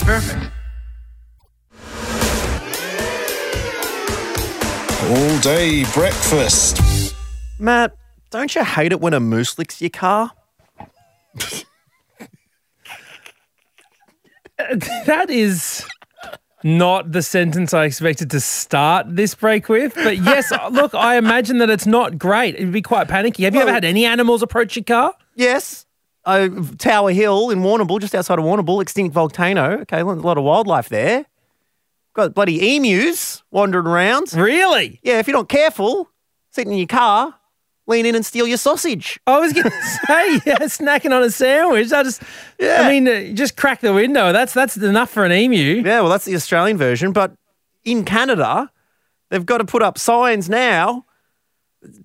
you. 0.00 0.06
Perfect. 0.06 0.52
All 5.10 5.38
day 5.40 5.84
breakfast. 5.92 7.14
Matt, 7.58 7.96
don't 8.30 8.54
you 8.54 8.64
hate 8.64 8.92
it 8.92 9.00
when 9.00 9.12
a 9.12 9.20
moose 9.20 9.58
licks 9.58 9.80
your 9.80 9.90
car? 9.90 10.32
That 15.06 15.30
is 15.30 15.84
not 16.62 17.12
the 17.12 17.22
sentence 17.22 17.72
I 17.72 17.84
expected 17.86 18.30
to 18.32 18.40
start 18.40 19.06
this 19.08 19.34
break 19.34 19.68
with. 19.68 19.94
But 19.94 20.18
yes, 20.18 20.52
look, 20.70 20.94
I 20.94 21.16
imagine 21.16 21.58
that 21.58 21.70
it's 21.70 21.86
not 21.86 22.18
great. 22.18 22.54
It'd 22.56 22.72
be 22.72 22.82
quite 22.82 23.08
panicky. 23.08 23.44
Have 23.44 23.54
you 23.54 23.62
ever 23.62 23.72
had 23.72 23.84
any 23.84 24.04
animals 24.04 24.42
approach 24.42 24.76
your 24.76 24.84
car? 24.84 25.14
Yes. 25.34 25.86
Uh, 26.30 26.48
Tower 26.78 27.10
Hill 27.12 27.50
in 27.50 27.60
Warrnambool, 27.60 28.00
just 28.00 28.14
outside 28.14 28.38
of 28.38 28.44
Warrnambool, 28.44 28.80
extinct 28.82 29.12
volcano. 29.14 29.80
Okay, 29.80 30.00
a 30.00 30.04
lot 30.04 30.38
of 30.38 30.44
wildlife 30.44 30.88
there. 30.88 31.26
Got 32.14 32.34
bloody 32.34 32.76
emus 32.76 33.42
wandering 33.50 33.86
around. 33.86 34.32
Really? 34.32 35.00
Yeah, 35.02 35.18
if 35.18 35.26
you're 35.28 35.36
not 35.36 35.48
careful, 35.48 36.08
sitting 36.50 36.72
in 36.72 36.78
your 36.78 36.86
car, 36.86 37.34
lean 37.86 38.04
in 38.06 38.14
and 38.14 38.26
steal 38.26 38.46
your 38.46 38.56
sausage. 38.58 39.18
I 39.26 39.38
was 39.38 39.52
going 39.52 39.64
to 39.70 39.70
say, 39.82 40.32
yeah, 40.46 40.58
snacking 40.66 41.12
on 41.12 41.22
a 41.22 41.30
sandwich. 41.30 41.92
I 41.92 42.02
just, 42.02 42.22
Yeah. 42.58 42.82
I 42.82 42.88
mean, 42.90 43.06
uh, 43.08 43.32
just 43.34 43.56
crack 43.56 43.80
the 43.80 43.92
window. 43.92 44.32
That's 44.32 44.52
that's 44.52 44.76
enough 44.76 45.10
for 45.10 45.24
an 45.24 45.32
emu. 45.32 45.82
Yeah, 45.84 46.00
well, 46.00 46.08
that's 46.10 46.24
the 46.24 46.34
Australian 46.34 46.76
version. 46.76 47.12
But 47.12 47.32
in 47.84 48.04
Canada, 48.04 48.70
they've 49.30 49.46
got 49.46 49.58
to 49.58 49.64
put 49.64 49.82
up 49.82 49.98
signs 49.98 50.48
now. 50.48 51.04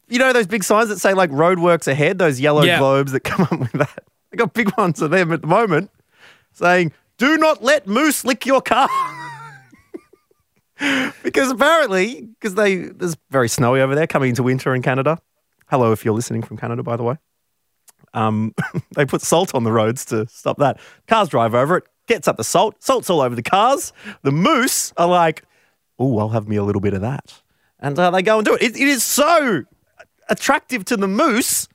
You 0.07 0.19
know 0.19 0.31
those 0.33 0.47
big 0.47 0.63
signs 0.63 0.89
that 0.89 0.99
say 0.99 1.13
like 1.13 1.31
roadworks 1.31 1.87
ahead, 1.87 2.17
those 2.17 2.39
yellow 2.39 2.63
Yeah. 2.63 2.77
globes 2.79 3.11
that 3.11 3.21
come 3.21 3.41
up 3.51 3.59
with 3.59 3.71
that? 3.73 4.03
They 4.35 4.39
got 4.39 4.53
big 4.53 4.77
ones 4.77 5.01
of 5.01 5.11
them 5.11 5.31
at 5.31 5.39
the 5.39 5.47
moment 5.47 5.89
saying, 6.51 6.91
do 7.17 7.37
not 7.37 7.63
let 7.63 7.87
moose 7.87 8.25
lick 8.25 8.45
your 8.45 8.61
car. 8.61 8.89
because 11.23 11.49
apparently, 11.49 12.23
because 12.23 12.55
they 12.55 12.75
there's 12.75 13.15
very 13.29 13.47
snowy 13.47 13.79
over 13.79 13.95
there 13.95 14.07
coming 14.07 14.31
into 14.31 14.43
winter 14.43 14.75
in 14.75 14.81
Canada. 14.81 15.19
Hello, 15.67 15.93
if 15.93 16.03
you're 16.03 16.13
listening 16.13 16.41
from 16.41 16.57
Canada, 16.57 16.83
by 16.83 16.97
the 16.97 17.03
way. 17.03 17.15
Um, 18.13 18.53
they 18.97 19.05
put 19.05 19.21
salt 19.21 19.55
on 19.55 19.63
the 19.63 19.71
roads 19.71 20.03
to 20.05 20.27
stop 20.27 20.57
that. 20.57 20.81
Cars 21.07 21.29
drive 21.29 21.55
over 21.55 21.77
it, 21.77 21.85
gets 22.05 22.27
up 22.27 22.35
the 22.35 22.43
salt, 22.43 22.83
salt's 22.83 23.09
all 23.09 23.21
over 23.21 23.35
the 23.35 23.41
cars. 23.41 23.93
The 24.23 24.33
moose 24.33 24.91
are 24.97 25.07
like, 25.07 25.43
oh, 25.97 26.19
I'll 26.19 26.29
have 26.29 26.49
me 26.49 26.57
a 26.57 26.63
little 26.63 26.81
bit 26.81 26.93
of 26.93 26.99
that. 26.99 27.41
And 27.79 27.97
uh, 27.97 28.11
they 28.11 28.21
go 28.21 28.39
and 28.39 28.45
do 28.45 28.55
it. 28.55 28.63
it. 28.63 28.75
It 28.75 28.87
is 28.89 29.01
so 29.01 29.63
attractive 30.27 30.83
to 30.85 30.97
the 30.97 31.07
moose 31.07 31.69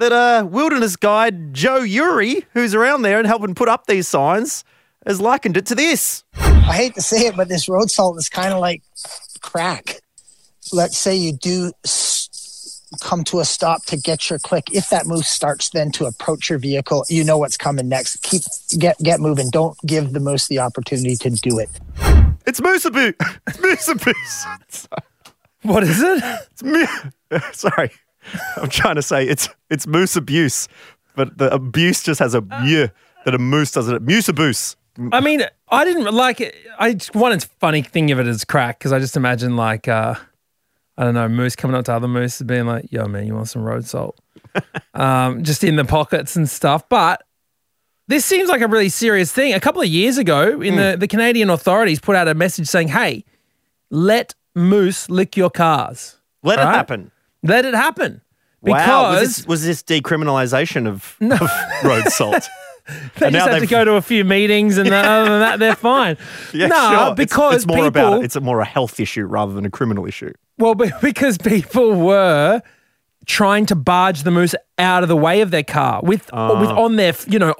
that 0.00 0.12
uh, 0.12 0.44
wilderness 0.46 0.96
guide 0.96 1.54
Joe 1.54 1.78
Uri, 1.82 2.44
who's 2.52 2.74
around 2.74 3.02
there 3.02 3.18
and 3.18 3.26
helping 3.26 3.54
put 3.54 3.68
up 3.68 3.86
these 3.86 4.08
signs, 4.08 4.64
has 5.06 5.20
likened 5.20 5.56
it 5.56 5.66
to 5.66 5.74
this. 5.74 6.24
I 6.36 6.74
hate 6.74 6.94
to 6.94 7.00
say 7.02 7.26
it, 7.26 7.36
but 7.36 7.48
this 7.48 7.68
road 7.68 7.90
salt 7.90 8.18
is 8.18 8.28
kind 8.28 8.52
of 8.52 8.60
like 8.60 8.82
crack. 9.40 10.00
Let's 10.72 10.96
say 10.98 11.16
you 11.16 11.32
do 11.32 11.72
s- 11.84 12.82
come 13.00 13.24
to 13.24 13.40
a 13.40 13.44
stop 13.44 13.84
to 13.86 13.96
get 13.96 14.28
your 14.30 14.38
click. 14.38 14.64
If 14.72 14.88
that 14.90 15.06
moose 15.06 15.28
starts 15.28 15.70
then 15.70 15.90
to 15.92 16.06
approach 16.06 16.50
your 16.50 16.58
vehicle, 16.58 17.04
you 17.08 17.24
know 17.24 17.38
what's 17.38 17.56
coming 17.56 17.88
next. 17.88 18.22
Keep 18.22 18.42
get 18.78 18.98
get 18.98 19.20
moving. 19.20 19.50
Don't 19.50 19.76
give 19.86 20.12
the 20.12 20.20
moose 20.20 20.48
the 20.48 20.58
opportunity 20.60 21.16
to 21.16 21.30
do 21.30 21.58
it. 21.58 21.68
It's 22.46 22.60
moose 22.60 22.84
abuse. 22.84 23.14
It's 23.46 23.60
moose 23.62 23.88
abuse. 23.88 24.88
What 25.62 25.82
is 25.82 26.00
it? 26.02 26.22
It's 26.52 26.62
mu- 26.62 27.38
Sorry, 27.52 27.90
I'm 28.56 28.68
trying 28.68 28.96
to 28.96 29.02
say 29.02 29.24
it's 29.26 29.48
it's 29.70 29.86
moose 29.86 30.16
abuse, 30.16 30.68
but 31.16 31.38
the 31.38 31.52
abuse 31.52 32.02
just 32.02 32.18
has 32.20 32.34
a 32.34 32.44
yeah 32.64 32.88
that 33.24 33.34
a 33.34 33.38
moose 33.38 33.72
doesn't. 33.72 34.02
Moose 34.02 34.28
abuse. 34.28 34.76
I 35.12 35.20
mean, 35.20 35.42
I 35.70 35.84
didn't 35.84 36.12
like 36.14 36.40
it. 36.40 36.54
I 36.78 36.94
just 36.94 37.14
wanted 37.14 37.42
funny 37.60 37.82
thing 37.82 38.10
of 38.10 38.18
it 38.18 38.26
as 38.26 38.44
crack 38.44 38.78
because 38.78 38.92
I 38.92 38.98
just 38.98 39.16
imagine 39.16 39.56
like 39.56 39.88
uh, 39.88 40.14
I 40.98 41.04
don't 41.04 41.14
know, 41.14 41.28
moose 41.28 41.56
coming 41.56 41.76
up 41.76 41.84
to 41.86 41.92
other 41.94 42.08
moose 42.08 42.40
and 42.40 42.48
being 42.48 42.66
like, 42.66 42.90
"Yo, 42.92 43.06
man, 43.06 43.26
you 43.26 43.34
want 43.34 43.48
some 43.48 43.62
road 43.62 43.84
salt?" 43.86 44.18
um, 44.94 45.42
just 45.44 45.64
in 45.64 45.76
the 45.76 45.84
pockets 45.84 46.36
and 46.36 46.48
stuff. 46.48 46.88
But 46.88 47.22
this 48.08 48.24
seems 48.24 48.48
like 48.48 48.60
a 48.60 48.66
really 48.68 48.88
serious 48.88 49.32
thing. 49.32 49.54
A 49.54 49.60
couple 49.60 49.80
of 49.80 49.88
years 49.88 50.18
ago, 50.18 50.60
in 50.60 50.76
the 50.76 50.96
the 50.98 51.08
Canadian 51.08 51.48
authorities 51.48 52.00
put 52.00 52.16
out 52.16 52.28
a 52.28 52.34
message 52.34 52.66
saying, 52.66 52.88
"Hey, 52.88 53.24
let 53.90 54.34
moose 54.54 55.08
lick 55.08 55.36
your 55.36 55.50
cars. 55.50 56.16
Let 56.42 56.58
it 56.58 56.62
Right? 56.62 56.74
happen. 56.74 57.10
Let 57.42 57.64
it 57.64 57.74
happen." 57.74 58.20
Because 58.62 58.86
wow, 58.86 59.10
was 59.12 59.36
this, 59.36 59.46
was 59.46 59.64
this 59.64 59.82
decriminalisation 59.82 60.86
of, 60.86 61.16
of 61.20 61.50
road 61.82 62.04
salt? 62.12 62.46
They 63.18 63.26
And 63.26 63.34
just 63.34 63.46
now 63.46 63.52
have 63.52 63.60
to 63.62 63.66
go 63.66 63.84
to 63.84 63.92
a 63.94 64.02
few 64.02 64.24
meetings, 64.24 64.76
and 64.76 64.90
then 64.90 65.04
other 65.04 65.30
than 65.30 65.40
that, 65.40 65.58
they're 65.58 65.74
fine. 65.76 66.16
Yeah, 66.52 66.66
no, 66.66 66.76
sure. 66.76 66.92
It's- 67.12 67.14
because 67.16 67.54
it's, 67.56 67.66
more 67.66 67.76
people, 67.76 67.86
about 67.86 68.24
it's 68.24 68.36
a 68.36 68.40
more 68.40 68.60
a 68.60 68.64
health 68.66 69.00
issue 69.00 69.24
rather 69.24 69.52
than 69.54 69.64
a 69.64 69.70
criminal 69.70 70.06
issue. 70.06 70.32
well, 70.58 70.74
because 71.02 71.38
people 71.38 71.94
were 71.94 72.60
trying 73.26 73.64
to 73.66 73.76
barge 73.76 74.24
the 74.24 74.30
moose 74.30 74.54
out 74.78 75.02
of 75.02 75.08
the 75.08 75.16
way 75.16 75.40
of 75.40 75.50
their 75.50 75.62
car 75.62 76.00
with 76.02 76.28
Ah. 76.32 76.58
with 76.60 76.68
on 76.70 76.96
their 76.96 77.14
you 77.28 77.38
know 77.38 77.54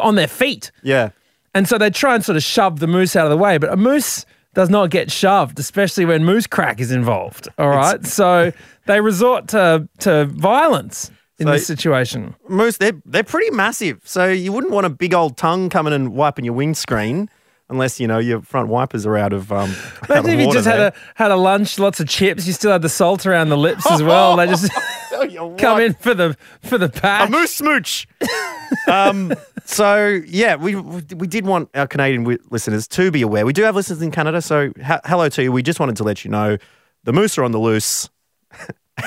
on 0.00 0.14
their 0.14 0.28
feet, 0.28 0.70
Yeah, 0.82 1.10
And 1.54 1.68
so 1.68 1.78
they 1.78 1.90
try 1.90 2.14
and 2.14 2.24
sort 2.24 2.36
of 2.36 2.42
shove 2.42 2.80
the 2.80 2.86
moose 2.86 3.14
out 3.16 3.24
of 3.26 3.30
the 3.30 3.36
way, 3.36 3.56
but 3.58 3.70
a 3.72 3.76
moose 3.76 4.24
does 4.54 4.68
not 4.70 4.90
get 4.90 5.10
shoved, 5.10 5.58
especially 5.58 6.04
when 6.04 6.24
moose 6.24 6.46
crack 6.46 6.80
is 6.80 6.90
involved. 6.90 7.48
All 7.58 7.68
right. 7.68 8.04
so 8.04 8.52
they 8.86 9.00
resort 9.00 9.48
to, 9.48 9.88
to 10.00 10.24
violence 10.26 11.10
in 11.38 11.46
So- 11.46 11.52
this 11.52 11.66
situation. 11.66 12.34
Moose, 12.48 12.76
they're, 12.78 13.00
they're 13.04 13.22
pretty 13.24 13.50
massive. 13.50 14.00
So 14.04 14.26
you 14.28 14.52
wouldn't 14.52 14.72
want 14.72 14.86
a 14.86 14.90
big 14.90 15.14
old 15.14 15.36
tongue 15.36 15.68
coming 15.70 15.92
and 15.92 16.12
wiping 16.12 16.44
your 16.44 16.54
windscreen 16.54 17.28
unless, 17.70 17.98
you 18.00 18.06
know, 18.06 18.18
your 18.18 18.42
front 18.42 18.68
wipers 18.68 19.06
are 19.06 19.16
out 19.16 19.32
of, 19.32 19.50
um, 19.52 19.74
out 20.10 20.18
of 20.18 20.28
if 20.28 20.38
you 20.40 20.52
just 20.52 20.66
had 20.66 20.80
a 20.80 20.92
had 21.14 21.30
a 21.30 21.36
lunch, 21.36 21.78
lots 21.78 22.00
of 22.00 22.08
chips. 22.08 22.46
You 22.46 22.52
still 22.52 22.72
had 22.72 22.82
the 22.82 22.88
salt 22.88 23.24
around 23.26 23.48
the 23.48 23.56
lips 23.56 23.90
as 23.90 24.02
well. 24.02 24.36
They 24.36 24.46
just 24.46 24.70
come 25.58 25.80
in 25.80 25.94
for 25.94 26.14
the 26.14 26.36
for 26.62 26.76
the 26.78 26.86
a 26.86 26.88
pack. 26.90 27.30
moose 27.30 27.54
smooch. 27.54 28.06
um, 28.88 29.32
so 29.64 30.20
yeah, 30.26 30.56
we 30.56 30.74
we 30.76 31.26
did 31.26 31.46
want 31.46 31.70
our 31.74 31.86
Canadian 31.86 32.38
listeners 32.50 32.86
to 32.88 33.10
be 33.10 33.22
aware. 33.22 33.46
We 33.46 33.52
do 33.52 33.62
have 33.62 33.74
listeners 33.76 34.02
in 34.02 34.10
Canada, 34.10 34.42
so 34.42 34.72
ha- 34.84 35.00
hello 35.04 35.28
to 35.30 35.42
you. 35.42 35.52
We 35.52 35.62
just 35.62 35.80
wanted 35.80 35.96
to 35.96 36.04
let 36.04 36.24
you 36.24 36.30
know 36.30 36.58
the 37.04 37.12
moose 37.12 37.38
are 37.38 37.44
on 37.44 37.52
the 37.52 37.58
loose, 37.60 38.08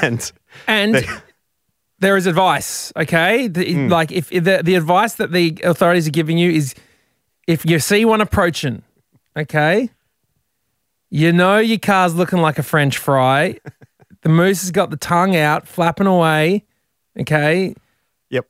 and 0.01 0.31
And 0.67 1.05
there 1.99 2.17
is 2.17 2.25
advice, 2.27 2.91
okay? 2.95 3.47
The- 3.47 3.73
Hmm. 3.73 3.87
Like 3.87 4.11
if, 4.11 4.31
if 4.31 4.43
the 4.43 4.61
the 4.63 4.75
advice 4.75 5.15
that 5.15 5.31
the 5.31 5.57
authorities 5.63 6.07
are 6.07 6.11
giving 6.11 6.37
you 6.37 6.51
is 6.51 6.75
if 7.47 7.65
you 7.65 7.79
see 7.79 8.05
one 8.05 8.21
approaching, 8.21 8.83
okay, 9.35 9.89
you 11.09 11.31
know 11.31 11.57
your 11.57 11.79
car's 11.79 12.15
looking 12.15 12.39
like 12.39 12.57
a 12.57 12.63
French 12.63 12.97
fry. 12.97 13.59
the 14.21 14.29
moose 14.29 14.61
has 14.61 14.71
got 14.71 14.89
the 14.89 14.97
tongue 14.97 15.35
out, 15.35 15.67
flapping 15.67 16.07
away. 16.07 16.65
Okay, 17.19 17.75
yep, 18.29 18.47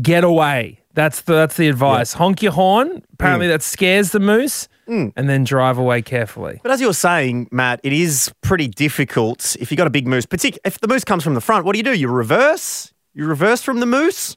get 0.00 0.24
away. 0.24 0.80
That's 0.94 1.20
the 1.22 1.34
that's 1.34 1.56
the 1.58 1.68
advice. 1.68 2.14
Honk 2.14 2.42
your 2.42 2.52
horn. 2.52 3.04
Apparently, 3.12 3.46
mm. 3.46 3.50
that 3.50 3.62
scares 3.62 4.12
the 4.12 4.20
moose, 4.20 4.66
mm. 4.88 5.12
and 5.14 5.28
then 5.28 5.44
drive 5.44 5.76
away 5.76 6.00
carefully. 6.00 6.58
But 6.62 6.72
as 6.72 6.80
you 6.80 6.86
were 6.86 6.94
saying, 6.94 7.48
Matt, 7.52 7.80
it 7.82 7.92
is 7.92 8.32
pretty 8.40 8.68
difficult 8.68 9.56
if 9.60 9.70
you've 9.70 9.76
got 9.76 9.86
a 9.86 9.90
big 9.90 10.06
moose. 10.06 10.24
Particularly 10.24 10.60
if 10.64 10.80
the 10.80 10.88
moose 10.88 11.04
comes 11.04 11.22
from 11.22 11.34
the 11.34 11.42
front, 11.42 11.66
what 11.66 11.74
do 11.74 11.78
you 11.78 11.84
do? 11.84 11.92
You 11.92 12.08
reverse. 12.08 12.94
You 13.12 13.26
reverse 13.26 13.62
from 13.62 13.80
the 13.80 13.86
moose. 13.86 14.36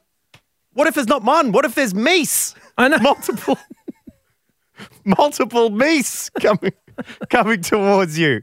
What 0.72 0.86
if 0.86 0.94
there's 0.94 1.08
not 1.08 1.22
one? 1.24 1.52
What 1.52 1.64
if 1.64 1.74
there's 1.74 1.94
meese? 1.94 2.54
I 2.78 2.88
know. 2.88 2.98
Multiple, 3.02 3.58
multiple 5.04 5.70
meese 5.70 6.30
coming 6.40 6.72
coming 7.28 7.60
towards 7.62 8.18
you. 8.18 8.42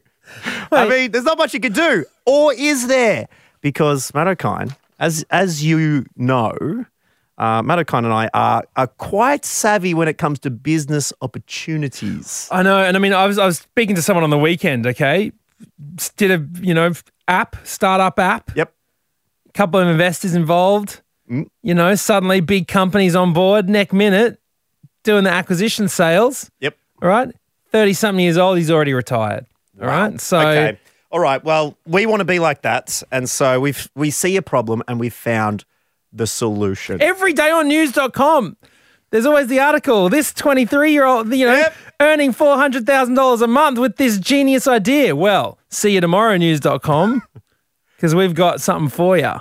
I 0.72 0.88
mean, 0.88 1.12
there's 1.12 1.24
not 1.24 1.38
much 1.38 1.54
you 1.54 1.60
can 1.60 1.74
do, 1.74 2.06
or 2.26 2.54
is 2.54 2.88
there? 2.88 3.28
Because 3.62 4.14
Matt 4.14 4.28
Okine, 4.28 4.76
as 5.00 5.26
as 5.30 5.64
you 5.64 6.06
know, 6.16 6.86
uh, 7.38 7.62
Matt 7.62 7.86
Okine 7.86 8.06
and 8.06 8.14
I 8.14 8.30
are 8.34 8.64
are 8.76 8.88
quite 8.88 9.46
savvy 9.46 9.94
when 9.94 10.08
it 10.08 10.18
comes 10.18 10.40
to 10.40 10.50
business 10.50 11.14
opportunities. 11.22 12.48
I 12.52 12.64
know, 12.64 12.80
and 12.80 12.98
I 12.98 13.00
mean, 13.00 13.14
I 13.14 13.26
was 13.26 13.38
I 13.38 13.46
was 13.46 13.60
speaking 13.60 13.96
to 13.96 14.02
someone 14.02 14.24
on 14.24 14.30
the 14.30 14.38
weekend. 14.38 14.86
Okay, 14.86 15.32
did 16.18 16.32
a 16.32 16.46
you 16.62 16.74
know 16.74 16.94
app 17.28 17.56
startup 17.64 18.20
app. 18.20 18.52
Yep. 18.56 18.74
couple 19.54 19.80
of 19.80 19.88
investors 19.88 20.36
involved. 20.36 21.02
Mm. 21.30 21.48
You 21.62 21.74
know, 21.74 21.96
suddenly 21.96 22.40
big 22.42 22.68
companies 22.68 23.16
on 23.16 23.34
board. 23.34 23.70
Next 23.70 23.94
minute, 23.94 24.40
doing 25.08 25.24
the 25.24 25.32
acquisition 25.32 25.88
sales. 25.88 26.52
Yep. 26.60 26.78
All 27.02 27.08
right, 27.10 27.34
thirty 27.72 27.94
something 27.94 28.24
years 28.24 28.38
old. 28.38 28.58
He's 28.58 28.70
already 28.70 28.94
retired. 28.94 29.46
All 29.82 29.88
right, 29.88 30.20
so 30.22 30.40
okay. 30.40 30.78
All 31.10 31.20
right. 31.20 31.42
Well, 31.44 31.78
we 31.86 32.06
want 32.06 32.20
to 32.20 32.26
be 32.26 32.40
like 32.40 32.62
that, 32.64 33.02
and 33.12 33.30
so 33.30 33.60
we've 33.60 33.90
we 33.96 34.12
see 34.12 34.36
a 34.36 34.42
problem 34.42 34.84
and 34.88 35.00
we've 35.00 35.14
found 35.14 35.64
the 36.14 36.28
solution. 36.28 37.02
every 37.02 37.34
day 37.34 37.50
on 37.52 37.68
news.com. 37.68 38.58
There's 39.10 39.26
always 39.26 39.48
the 39.48 39.60
article. 39.62 40.10
This 40.10 40.34
23 40.34 40.92
year 40.92 41.06
old, 41.06 41.34
you 41.34 41.46
know, 41.46 41.56
Yep. 41.56 41.74
earning 42.02 42.34
$400,000 42.34 43.42
a 43.42 43.48
month 43.48 43.80
with 43.80 43.96
this 43.96 44.18
genius 44.20 44.68
idea. 44.68 45.16
Well, 45.16 45.58
see 45.70 45.94
you 45.94 46.02
tomorrow, 46.02 46.36
news.com, 46.36 47.24
because 47.96 48.14
we've 48.14 48.34
got 48.36 48.60
something 48.60 48.90
for 48.90 49.18
you 49.18 49.34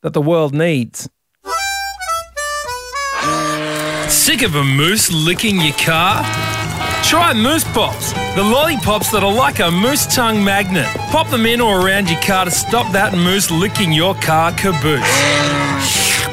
that 0.00 0.14
the 0.14 0.22
world 0.22 0.54
needs. 0.54 1.10
Sick 4.36 4.48
of 4.48 4.56
a 4.56 4.64
moose 4.64 5.10
licking 5.10 5.62
your 5.62 5.72
car? 5.76 6.22
Try 7.02 7.32
Moose 7.32 7.64
Pops, 7.72 8.12
the 8.34 8.42
lollipops 8.42 9.10
that 9.12 9.24
are 9.24 9.32
like 9.32 9.60
a 9.60 9.70
moose 9.70 10.04
tongue 10.14 10.44
magnet. 10.44 10.86
Pop 11.10 11.30
them 11.30 11.46
in 11.46 11.58
or 11.58 11.80
around 11.80 12.10
your 12.10 12.20
car 12.20 12.44
to 12.44 12.50
stop 12.50 12.92
that 12.92 13.14
moose 13.14 13.50
licking 13.50 13.92
your 13.92 14.14
car 14.16 14.52
caboose. 14.52 15.00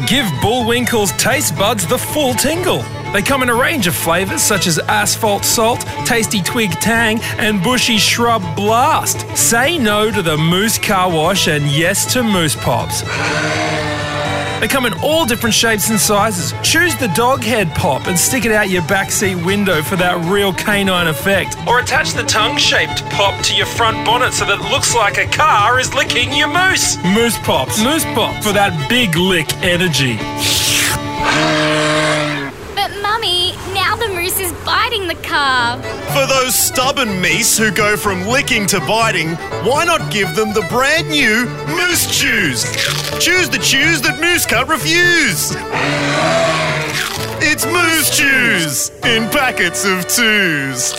Give 0.09 0.25
Bullwinkle's 0.41 1.13
taste 1.13 1.57
buds 1.57 1.87
the 1.87 1.97
full 1.97 2.33
tingle. 2.33 2.83
They 3.13 3.21
come 3.21 3.41
in 3.41 3.47
a 3.47 3.55
range 3.55 3.87
of 3.87 3.95
flavours 3.95 4.41
such 4.41 4.67
as 4.67 4.79
asphalt 4.79 5.45
salt, 5.45 5.79
tasty 6.05 6.41
twig 6.41 6.71
tang, 6.81 7.21
and 7.37 7.63
bushy 7.63 7.97
shrub 7.97 8.43
blast. 8.53 9.25
Say 9.37 9.77
no 9.77 10.11
to 10.11 10.21
the 10.21 10.35
moose 10.35 10.77
car 10.77 11.09
wash 11.09 11.47
and 11.47 11.67
yes 11.67 12.11
to 12.11 12.21
Moose 12.21 12.57
Pops. 12.57 13.01
They 14.63 14.69
come 14.69 14.85
in 14.85 14.93
all 15.03 15.25
different 15.25 15.53
shapes 15.53 15.89
and 15.89 15.99
sizes. 15.99 16.53
Choose 16.63 16.95
the 16.95 17.09
dog 17.09 17.43
head 17.43 17.69
pop 17.71 18.07
and 18.07 18.17
stick 18.17 18.45
it 18.45 18.53
out 18.53 18.69
your 18.69 18.81
backseat 18.83 19.45
window 19.45 19.81
for 19.81 19.97
that 19.97 20.15
real 20.31 20.53
canine 20.53 21.07
effect. 21.07 21.57
Or 21.67 21.79
attach 21.79 22.13
the 22.13 22.23
tongue 22.23 22.55
shaped 22.55 23.03
pop 23.09 23.43
to 23.43 23.55
your 23.57 23.65
front 23.65 24.05
bonnet 24.05 24.31
so 24.31 24.45
that 24.45 24.61
it 24.61 24.71
looks 24.71 24.95
like 24.95 25.17
a 25.17 25.27
car 25.27 25.81
is 25.81 25.93
licking 25.93 26.31
your 26.31 26.47
moose. 26.47 26.95
Moose 27.03 27.37
Pops. 27.39 27.83
Moose 27.83 28.05
Pop 28.15 28.41
for 28.41 28.53
that 28.53 28.71
big 28.87 29.17
lick 29.17 29.53
energy. 29.57 30.15
But 32.73 32.89
mummy, 33.01 33.57
now 33.73 33.97
the 33.97 34.07
moose 34.15 34.39
is 34.39 34.53
biting 34.63 35.09
the 35.09 35.19
car. 35.27 35.75
For 36.15 36.25
those 36.25 36.55
stubborn 36.55 37.09
meese 37.21 37.59
who 37.59 37.69
go 37.69 37.97
from 37.97 38.25
licking 38.27 38.65
to 38.67 38.79
biting, 38.79 39.35
why 39.67 39.83
not 39.83 40.09
give 40.09 40.37
them 40.37 40.53
the 40.53 40.65
brand 40.69 41.09
new 41.09 41.47
Moose 41.67 42.07
Chews? 42.17 43.02
Choose 43.23 43.47
the 43.47 43.57
chews 43.57 44.01
that 44.01 44.19
Moose 44.19 44.45
can't 44.45 44.67
refuse. 44.67 45.53
It's 47.41 47.65
Moose 47.65 48.09
Chews 48.09 48.89
in 49.05 49.29
packets 49.29 49.85
of 49.85 50.05
twos. 50.09 50.91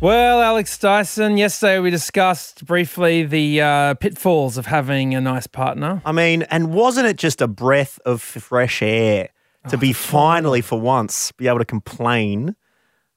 Well, 0.00 0.40
Alex 0.40 0.78
Dyson, 0.78 1.36
yesterday 1.36 1.80
we 1.80 1.90
discussed 1.90 2.64
briefly 2.64 3.24
the 3.24 3.60
uh, 3.60 3.94
pitfalls 3.94 4.56
of 4.56 4.66
having 4.66 5.16
a 5.16 5.20
nice 5.20 5.48
partner. 5.48 6.00
I 6.04 6.12
mean, 6.12 6.42
and 6.42 6.72
wasn't 6.72 7.08
it 7.08 7.16
just 7.16 7.42
a 7.42 7.48
breath 7.48 7.98
of 8.04 8.22
fresh 8.22 8.82
air 8.82 9.30
to 9.68 9.76
be 9.76 9.92
finally, 9.92 10.60
for 10.60 10.80
once, 10.80 11.32
be 11.32 11.48
able 11.48 11.58
to 11.58 11.64
complain 11.64 12.54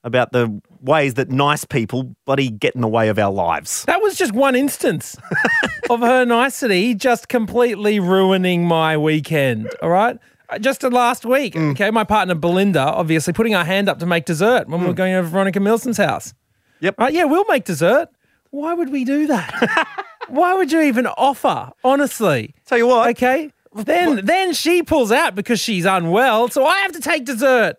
about 0.04 0.32
the 0.32 0.62
ways 0.82 1.14
that 1.14 1.30
nice 1.30 1.64
people 1.64 2.16
bloody 2.26 2.50
get 2.50 2.74
in 2.74 2.82
the 2.82 2.88
way 2.88 3.10
of 3.10 3.20
our 3.20 3.32
lives? 3.32 3.86
That 3.86 4.02
was 4.02 4.18
just 4.18 4.34
one 4.34 4.56
instance 4.56 5.16
of 5.90 6.00
her 6.00 6.26
nicety 6.26 6.96
just 6.96 7.28
completely 7.30 8.00
ruining 8.00 8.66
my 8.66 8.98
weekend. 8.98 9.70
All 9.82 9.90
right. 9.90 10.18
Uh, 10.50 10.58
Just 10.60 10.84
last 10.84 11.24
week, 11.26 11.56
okay, 11.56 11.92
my 11.92 12.04
partner 12.04 12.36
Belinda, 12.36 12.82
obviously 12.82 13.32
putting 13.32 13.54
her 13.54 13.64
hand 13.64 13.88
up 13.88 14.00
to 14.00 14.06
make 14.06 14.26
dessert 14.26 14.68
when 14.68 14.82
we 14.82 14.88
were 14.88 14.94
going 14.94 15.14
over 15.14 15.26
to 15.28 15.32
Veronica 15.32 15.60
Milsom's 15.60 15.98
house. 15.98 16.34
Yep. 16.82 16.96
Right? 16.98 17.14
Yeah, 17.14 17.24
we'll 17.26 17.46
make 17.46 17.64
dessert. 17.64 18.10
Why 18.50 18.74
would 18.74 18.90
we 18.92 19.06
do 19.06 19.28
that? 19.28 19.88
Why 20.28 20.54
would 20.56 20.72
you 20.72 20.82
even 20.82 21.08
offer? 21.08 21.72
Honestly. 21.86 22.54
Tell 22.66 22.78
you 22.78 22.88
what, 22.88 23.10
Okay. 23.12 23.52
Then 23.74 24.26
then 24.26 24.54
she 24.54 24.84
pulls 24.84 25.12
out 25.12 25.34
because 25.36 25.60
she's 25.60 25.86
unwell, 25.86 26.50
so 26.50 26.66
I 26.66 26.80
have 26.80 26.92
to 26.94 27.00
take 27.00 27.26
dessert. 27.26 27.76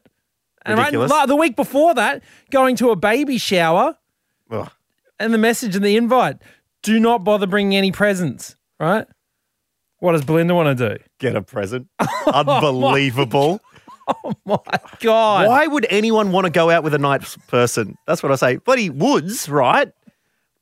And 0.65 0.79
right, 0.79 0.87
Ridiculous. 0.87 1.11
like, 1.11 1.27
the 1.29 1.37
week 1.37 1.57
before 1.57 1.95
that, 1.95 2.23
going 2.51 2.77
to 2.77 2.91
a 2.91 2.97
baby 2.97 3.37
shower, 3.37 3.99
Ugh. 4.51 4.71
and 5.19 5.35
the 5.35 5.39
message 5.39 5.75
and 5.77 5.85
the 5.85 5.97
invite 5.97 6.37
do 6.83 6.99
not 7.01 7.25
bother 7.25 7.47
bringing 7.47 7.77
any 7.77 7.91
presents, 7.93 8.57
right? 8.79 9.07
What 9.99 10.13
does 10.13 10.25
Belinda 10.25 10.55
want 10.55 10.77
to 10.79 10.89
do? 10.97 11.03
get 11.19 11.37
a 11.37 11.43
present. 11.43 11.89
Oh 12.27 12.33
Unbelievable. 12.33 13.61
Oh 14.25 14.35
my 14.45 14.59
God. 14.99 15.47
Why 15.47 15.67
would 15.69 15.87
anyone 15.89 16.33
want 16.33 16.45
to 16.47 16.51
go 16.51 16.71
out 16.71 16.83
with 16.83 16.93
a 16.93 16.99
nice 16.99 17.37
person? 17.47 17.97
That's 18.07 18.21
what 18.21 18.33
I 18.33 18.35
say. 18.35 18.57
Bloody 18.57 18.91
Woods, 18.91 19.49
right? 19.49 19.93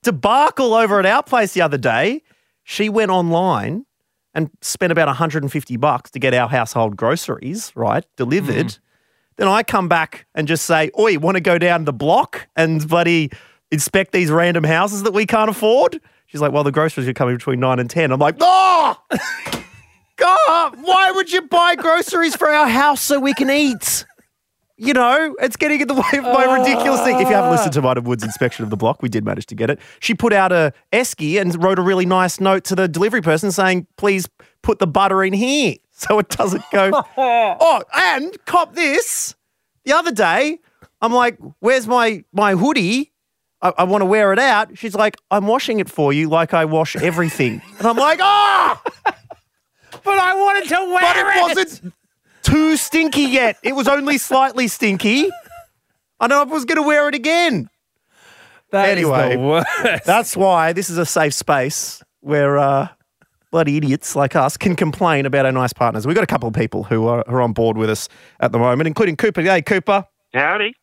Debacle 0.03 0.75
over 0.75 0.99
at 0.99 1.07
our 1.07 1.23
place 1.23 1.55
the 1.55 1.63
other 1.63 1.79
day. 1.79 2.23
She 2.65 2.91
went 2.91 3.11
online 3.11 3.87
and 4.35 4.51
spent 4.61 4.93
about 4.93 5.09
150 5.09 5.77
bucks 5.77 6.11
to 6.13 6.19
get 6.19 6.35
our 6.35 6.49
household 6.49 6.97
groceries, 6.97 7.73
right, 7.75 8.05
delivered. 8.17 8.67
Mm. 8.67 8.79
Then 9.37 9.49
I 9.49 9.63
come 9.63 9.89
back 9.89 10.27
and 10.35 10.47
just 10.47 10.67
say, 10.67 10.91
Oi, 10.99 11.19
want 11.19 11.37
to 11.37 11.41
go 11.41 11.59
down 11.59 11.85
the 11.85 11.93
block 11.93 12.49
and 12.57 12.87
bloody 12.87 13.31
inspect 13.71 14.13
these 14.13 14.31
random 14.31 14.65
houses 14.65 15.03
that 15.05 15.13
we 15.13 15.27
can't 15.27 15.51
afford? 15.51 16.01
She's 16.27 16.41
like, 16.41 16.53
Well, 16.53 16.65
the 16.65 16.73
groceries 16.73 17.09
are 17.09 17.15
coming 17.15 17.37
between 17.37 17.61
nine 17.61 17.79
and 17.79 17.89
10. 17.89 18.13
I'm 18.13 18.21
like, 18.21 18.37
Oh! 18.41 18.97
God, 20.17 20.77
why 20.83 21.11
would 21.13 21.33
you 21.33 21.41
buy 21.43 21.77
groceries 21.77 22.37
for 22.37 22.51
our 22.51 22.69
house 22.69 23.01
so 23.01 23.19
we 23.19 23.33
can 23.33 23.49
eat? 23.49 24.05
You 24.81 24.95
know, 24.95 25.37
it's 25.41 25.57
getting 25.57 25.83
in 25.83 25.89
the 25.89 25.95
way 26.13 26.19
of 26.19 26.25
my 26.25 26.59
ridiculous 26.59 27.03
thing. 27.03 27.17
If 27.17 27.29
you 27.29 27.35
haven't 27.35 27.51
listened 27.51 27.75
to 27.75 27.87
and 27.87 28.07
Wood's 28.07 28.25
inspection 28.25 28.65
of 28.65 28.71
the 28.71 28.79
block, 28.79 29.03
we 29.03 29.11
did 29.11 29.25
manage 29.27 29.45
to 29.47 29.55
get 29.55 29.69
it. 29.69 29.79
She 30.01 30.15
put 30.15 30.33
out 30.33 30.53
a 30.53 30.73
esky 30.91 31.39
and 31.39 31.63
wrote 31.63 31.79
a 31.79 31.83
really 31.83 32.07
nice 32.07 32.41
note 32.41 32.65
to 32.65 32.75
the 32.75 32.89
delivery 32.89 33.21
person 33.21 33.53
saying, 33.53 33.87
please 33.99 34.27
put 34.63 34.79
the 34.79 34.87
butter 34.87 35.23
in 35.23 35.35
here 35.35 35.77
so 35.91 36.19
it 36.19 36.31
doesn't 36.31 36.65
go. 36.73 36.91
oh, 37.17 37.83
and 37.95 38.37
cop 38.47 38.75
this. 38.75 39.35
The 39.85 39.93
other 39.93 40.13
day, 40.13 40.59
I'm 41.03 41.13
like, 41.13 41.39
where's 41.59 41.87
my, 41.87 42.25
my 42.33 42.53
hoodie? 42.53 43.13
I, 43.61 43.73
I 43.79 43.85
want 43.85 44.01
to 44.01 44.07
wear 44.07 44.33
it 44.33 44.39
out. 44.39 44.79
She's 44.79 44.95
like, 44.95 45.17
I'm 45.31 45.47
washing 45.47 45.81
it 45.81 45.91
for 45.91 46.11
you 46.13 46.31
like 46.31 46.55
I 46.55 46.65
wash 46.65 46.97
everything. 46.97 47.61
and 47.79 47.87
I'm 47.87 47.97
like, 47.97 48.19
oh! 48.23 48.81
But 50.03 50.19
I 50.19 50.35
wanted 50.35 50.69
to 50.69 50.77
wear 50.77 50.97
it. 50.97 51.03
But 51.03 51.17
it 51.17 51.59
wasn't 51.59 51.95
too 52.43 52.77
stinky 52.77 53.23
yet. 53.23 53.57
It 53.63 53.75
was 53.75 53.89
only 53.89 54.19
slightly 54.19 54.69
stinky. 54.69 55.29
I 56.19 56.27
know 56.27 56.41
I 56.41 56.45
was 56.45 56.65
going 56.65 56.77
to 56.77 56.87
wear 56.87 57.09
it 57.09 57.15
again. 57.15 57.69
That 58.73 58.87
is 58.99 58.99
Anyway, 58.99 59.37
the 59.37 59.43
worst. 59.43 60.05
That's 60.05 60.37
why 60.37 60.73
this 60.73 60.91
is 60.91 60.99
a 60.99 61.07
safe 61.07 61.35
space 61.35 62.03
where 62.21 62.59
uh, 62.59 62.89
bloody 63.51 63.77
idiots 63.77 64.15
like 64.15 64.37
us 64.37 64.57
can 64.57 64.77
complain 64.77 65.27
about 65.27 65.47
our 65.47 65.53
nice 65.53 65.73
partners. 65.73 66.07
We've 66.07 66.15
got 66.15 66.23
a 66.25 66.29
couple 66.29 66.49
of 66.49 66.55
people 66.55 66.85
who 66.85 67.09
are, 67.09 67.25
who 67.27 67.35
are 67.35 67.43
on 67.43 67.53
board 67.53 67.77
with 67.77 67.91
us 67.91 68.09
at 68.39 68.53
the 68.53 68.59
moment, 68.59 68.87
including 68.87 69.17
Cooper. 69.17 69.43
Hey, 69.43 69.63
Cooper. 69.63 70.05
Howdy. 70.33 70.75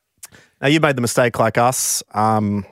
Now, 0.62 0.68
you 0.68 0.80
made 0.80 0.98
the 0.98 1.02
mistake 1.02 1.40
like 1.40 1.58
us. 1.58 2.04
Um, 2.14 2.66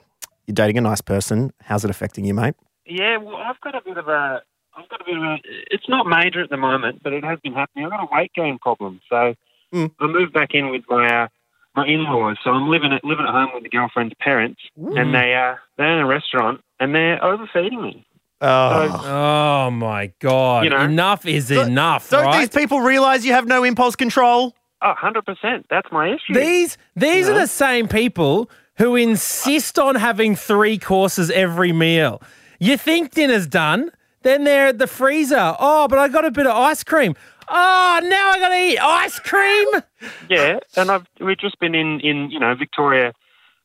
you're 0.46 0.54
dating 0.54 0.76
a 0.78 0.80
nice 0.82 1.00
person. 1.00 1.52
How's 1.62 1.84
it 1.84 1.90
affecting 1.90 2.24
you, 2.24 2.34
mate? 2.34 2.54
Yeah, 2.84 3.16
well, 3.16 3.36
I've 3.36 3.60
got 3.60 3.74
a 3.74 3.80
bit 3.80 3.96
of 3.96 4.08
a, 4.08 4.42
I've 4.76 4.88
got 4.88 5.00
a 5.00 5.04
bit 5.04 5.16
of 5.16 5.22
a. 5.22 5.36
It's 5.70 5.88
not 5.88 6.06
major 6.06 6.42
at 6.42 6.50
the 6.50 6.56
moment, 6.56 7.02
but 7.02 7.12
it 7.12 7.24
has 7.24 7.38
been 7.40 7.54
happening. 7.54 7.84
I've 7.86 7.90
got 7.90 8.02
a 8.02 8.08
weight 8.14 8.32
gain 8.34 8.58
problem, 8.58 9.00
so 9.08 9.34
Mm. 9.74 9.90
I 9.98 10.06
moved 10.06 10.32
back 10.32 10.50
in 10.54 10.70
with 10.70 10.84
my 10.88 11.24
uh, 11.24 11.28
my 11.74 11.86
in-laws. 11.86 12.36
So 12.44 12.50
I'm 12.50 12.68
living 12.68 12.92
at 12.92 13.04
living 13.04 13.26
at 13.26 13.32
home 13.32 13.50
with 13.52 13.64
the 13.64 13.68
girlfriend's 13.68 14.14
parents, 14.20 14.60
and 14.76 15.12
they 15.12 15.34
uh, 15.34 15.56
they're 15.76 15.92
in 15.92 15.98
a 15.98 16.06
restaurant 16.06 16.60
and 16.78 16.94
they're 16.94 17.22
overfeeding 17.22 17.82
me. 17.82 18.06
Oh. 18.40 19.02
Oh 19.04 19.70
my 19.72 20.12
god! 20.20 20.64
You 20.64 20.70
know. 20.70 20.80
enough 20.82 21.26
is 21.26 21.50
enough, 21.50 22.10
Don't 22.10 22.26
right? 22.26 22.38
these 22.40 22.48
people 22.50 22.80
realize 22.80 23.26
you 23.26 23.32
have 23.32 23.46
no 23.48 23.64
impulse 23.64 23.96
control? 23.96 24.54
Oh, 24.82 24.92
100%. 25.02 25.64
That's 25.70 25.90
my 25.90 26.10
issue. 26.10 26.34
These 26.34 26.78
these 26.94 27.28
are 27.28 27.34
the 27.34 27.46
same 27.48 27.88
people 27.88 28.48
who 28.76 28.94
insist 28.94 29.78
on 29.78 29.94
having 29.96 30.36
three 30.36 30.78
courses 30.78 31.30
every 31.30 31.72
meal. 31.72 32.22
You 32.60 32.76
think 32.76 33.10
dinner's 33.12 33.46
done, 33.46 33.90
then 34.26 34.44
they're 34.44 34.68
at 34.68 34.78
the 34.78 34.86
freezer. 34.86 35.56
Oh, 35.58 35.86
but 35.88 35.98
I 35.98 36.08
got 36.08 36.24
a 36.24 36.30
bit 36.30 36.46
of 36.46 36.56
ice 36.56 36.82
cream. 36.82 37.14
Oh, 37.48 38.00
now 38.02 38.30
I 38.30 38.38
got 38.40 38.48
to 38.48 38.56
eat 38.56 38.78
ice 38.78 39.18
cream. 39.18 39.68
Yeah, 40.28 40.58
and 40.76 40.90
I've 40.90 41.06
we've 41.20 41.38
just 41.38 41.58
been 41.58 41.74
in 41.74 42.00
in 42.00 42.30
you 42.30 42.38
know 42.38 42.54
Victoria 42.54 43.14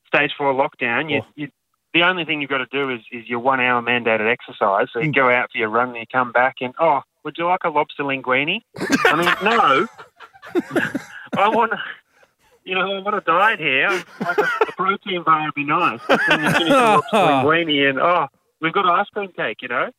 stage 0.07 0.31
four 0.37 0.53
lockdown. 0.53 1.11
You, 1.11 1.21
oh. 1.21 1.27
you 1.35 1.49
the 1.93 2.03
only 2.03 2.23
thing 2.23 2.39
you've 2.39 2.49
got 2.49 2.59
to 2.59 2.67
do 2.71 2.89
is 2.89 3.01
is 3.11 3.27
your 3.27 3.39
one 3.39 3.59
hour 3.59 3.81
mandated 3.81 4.31
exercise. 4.31 4.87
So 4.93 4.99
you 4.99 5.11
mm. 5.11 5.15
go 5.15 5.29
out 5.29 5.49
for 5.51 5.57
your 5.57 5.69
run, 5.69 5.89
and 5.89 5.97
you 5.97 6.05
come 6.11 6.31
back, 6.31 6.57
and 6.61 6.73
oh, 6.79 7.01
would 7.23 7.35
you 7.37 7.45
like 7.45 7.61
a 7.63 7.69
lobster 7.69 8.03
linguine? 8.03 8.61
I 9.05 9.15
mean, 9.15 9.25
no. 9.43 9.87
I 11.37 11.49
want 11.49 11.71
to. 11.71 11.77
You 12.63 12.75
know, 12.75 12.95
I 12.95 13.01
want 13.01 13.15
a 13.15 13.21
diet 13.21 13.59
here. 13.59 13.89
Like 14.21 14.37
a, 14.37 14.49
a 14.67 14.71
protein 14.77 15.23
bar 15.23 15.43
would 15.45 15.53
be 15.53 15.65
nice. 15.65 15.99
But 16.07 16.21
then 16.27 16.43
you 16.43 16.51
finish 16.51 16.71
linguine, 17.13 17.89
and 17.89 17.99
oh, 17.99 18.27
we've 18.61 18.73
got 18.73 18.85
ice 18.87 19.07
cream 19.09 19.31
cake. 19.35 19.57
You 19.61 19.67
know. 19.67 19.89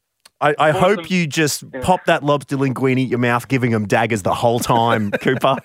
I, 0.43 0.55
I 0.59 0.71
Awesome. 0.71 0.81
hope 0.83 1.11
you 1.11 1.27
just 1.27 1.71
pop 1.83 2.05
that 2.07 2.23
lobster 2.25 2.57
linguine 2.57 3.01
in 3.01 3.09
your 3.09 3.19
mouth, 3.21 3.49
giving 3.49 3.71
them 3.71 3.87
daggers 3.87 4.23
the 4.23 4.35
whole 4.35 4.59
time, 4.61 5.11
Cooper. 5.23 5.57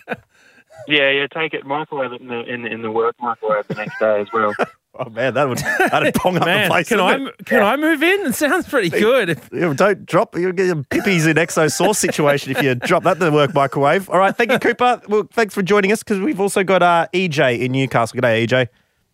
Yeah, 0.87 1.09
yeah. 1.09 1.27
Take 1.27 1.53
it, 1.53 1.65
microwave 1.65 2.13
it 2.13 2.21
in 2.21 2.27
the 2.27 2.43
in, 2.45 2.65
in 2.65 2.81
the 2.81 2.91
work 2.91 3.15
microwave 3.19 3.67
the 3.67 3.75
next 3.75 3.99
day 3.99 4.21
as 4.21 4.27
well. 4.31 4.53
Oh 4.99 5.11
man, 5.11 5.35
that 5.35 5.47
would 5.47 5.59
that'd 5.59 6.15
pong 6.15 6.37
up 6.37 6.45
Man, 6.45 6.63
the 6.63 6.69
place. 6.69 6.89
can 6.89 6.99
I 6.99 7.17
it? 7.17 7.45
can 7.45 7.61
I 7.61 7.77
move 7.77 8.01
in? 8.01 8.25
It 8.25 8.33
sounds 8.33 8.67
pretty 8.67 8.89
good. 8.89 9.39
Yeah, 9.53 9.71
don't 9.75 10.07
drop. 10.07 10.35
You'll 10.35 10.53
get 10.53 10.65
your 10.65 10.81
pippies 10.85 11.27
in 11.27 11.35
XO 11.37 11.71
sauce 11.71 11.99
situation 11.99 12.49
if 12.57 12.63
you 12.63 12.73
drop 12.73 13.03
that 13.03 13.17
in 13.17 13.19
the 13.19 13.31
work 13.31 13.53
microwave. 13.53 14.09
All 14.09 14.17
right, 14.17 14.35
thank 14.35 14.51
you, 14.51 14.57
Cooper. 14.57 14.99
Well, 15.07 15.27
thanks 15.31 15.53
for 15.53 15.61
joining 15.61 15.91
us 15.91 16.01
because 16.01 16.19
we've 16.19 16.39
also 16.39 16.63
got 16.63 16.81
uh, 16.81 17.05
EJ 17.13 17.59
in 17.59 17.73
Newcastle. 17.73 18.19
G'day, 18.19 18.47
EJ. 18.47 18.69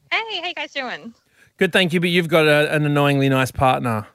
Hey, 0.10 0.40
how 0.40 0.48
you 0.48 0.54
guys 0.54 0.72
doing? 0.72 1.14
Good, 1.58 1.74
thank 1.74 1.92
you. 1.92 2.00
But 2.00 2.12
you've 2.12 2.30
got 2.30 2.48
a, 2.48 2.74
an 2.74 2.86
annoyingly 2.86 3.28
nice 3.28 3.52
partner. 3.52 4.08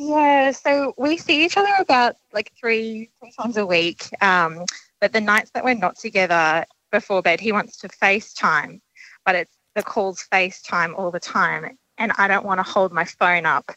Yeah, 0.00 0.52
so 0.52 0.94
we 0.96 1.16
see 1.16 1.44
each 1.44 1.56
other 1.56 1.72
about 1.80 2.14
like 2.32 2.52
three 2.58 3.10
three 3.20 3.32
times 3.32 3.56
a 3.56 3.66
week. 3.66 4.04
Um, 4.22 4.64
but 5.00 5.12
the 5.12 5.20
nights 5.20 5.50
that 5.54 5.64
we're 5.64 5.74
not 5.74 5.96
together 5.98 6.64
before 6.92 7.20
bed, 7.20 7.40
he 7.40 7.50
wants 7.52 7.76
to 7.78 7.88
FaceTime, 7.88 8.80
but 9.26 9.34
it's 9.34 9.56
the 9.74 9.82
calls 9.82 10.24
FaceTime 10.32 10.96
all 10.96 11.10
the 11.10 11.20
time, 11.20 11.76
and 11.98 12.12
I 12.16 12.28
don't 12.28 12.46
want 12.46 12.58
to 12.58 12.62
hold 12.62 12.92
my 12.92 13.04
phone 13.04 13.44
up 13.44 13.72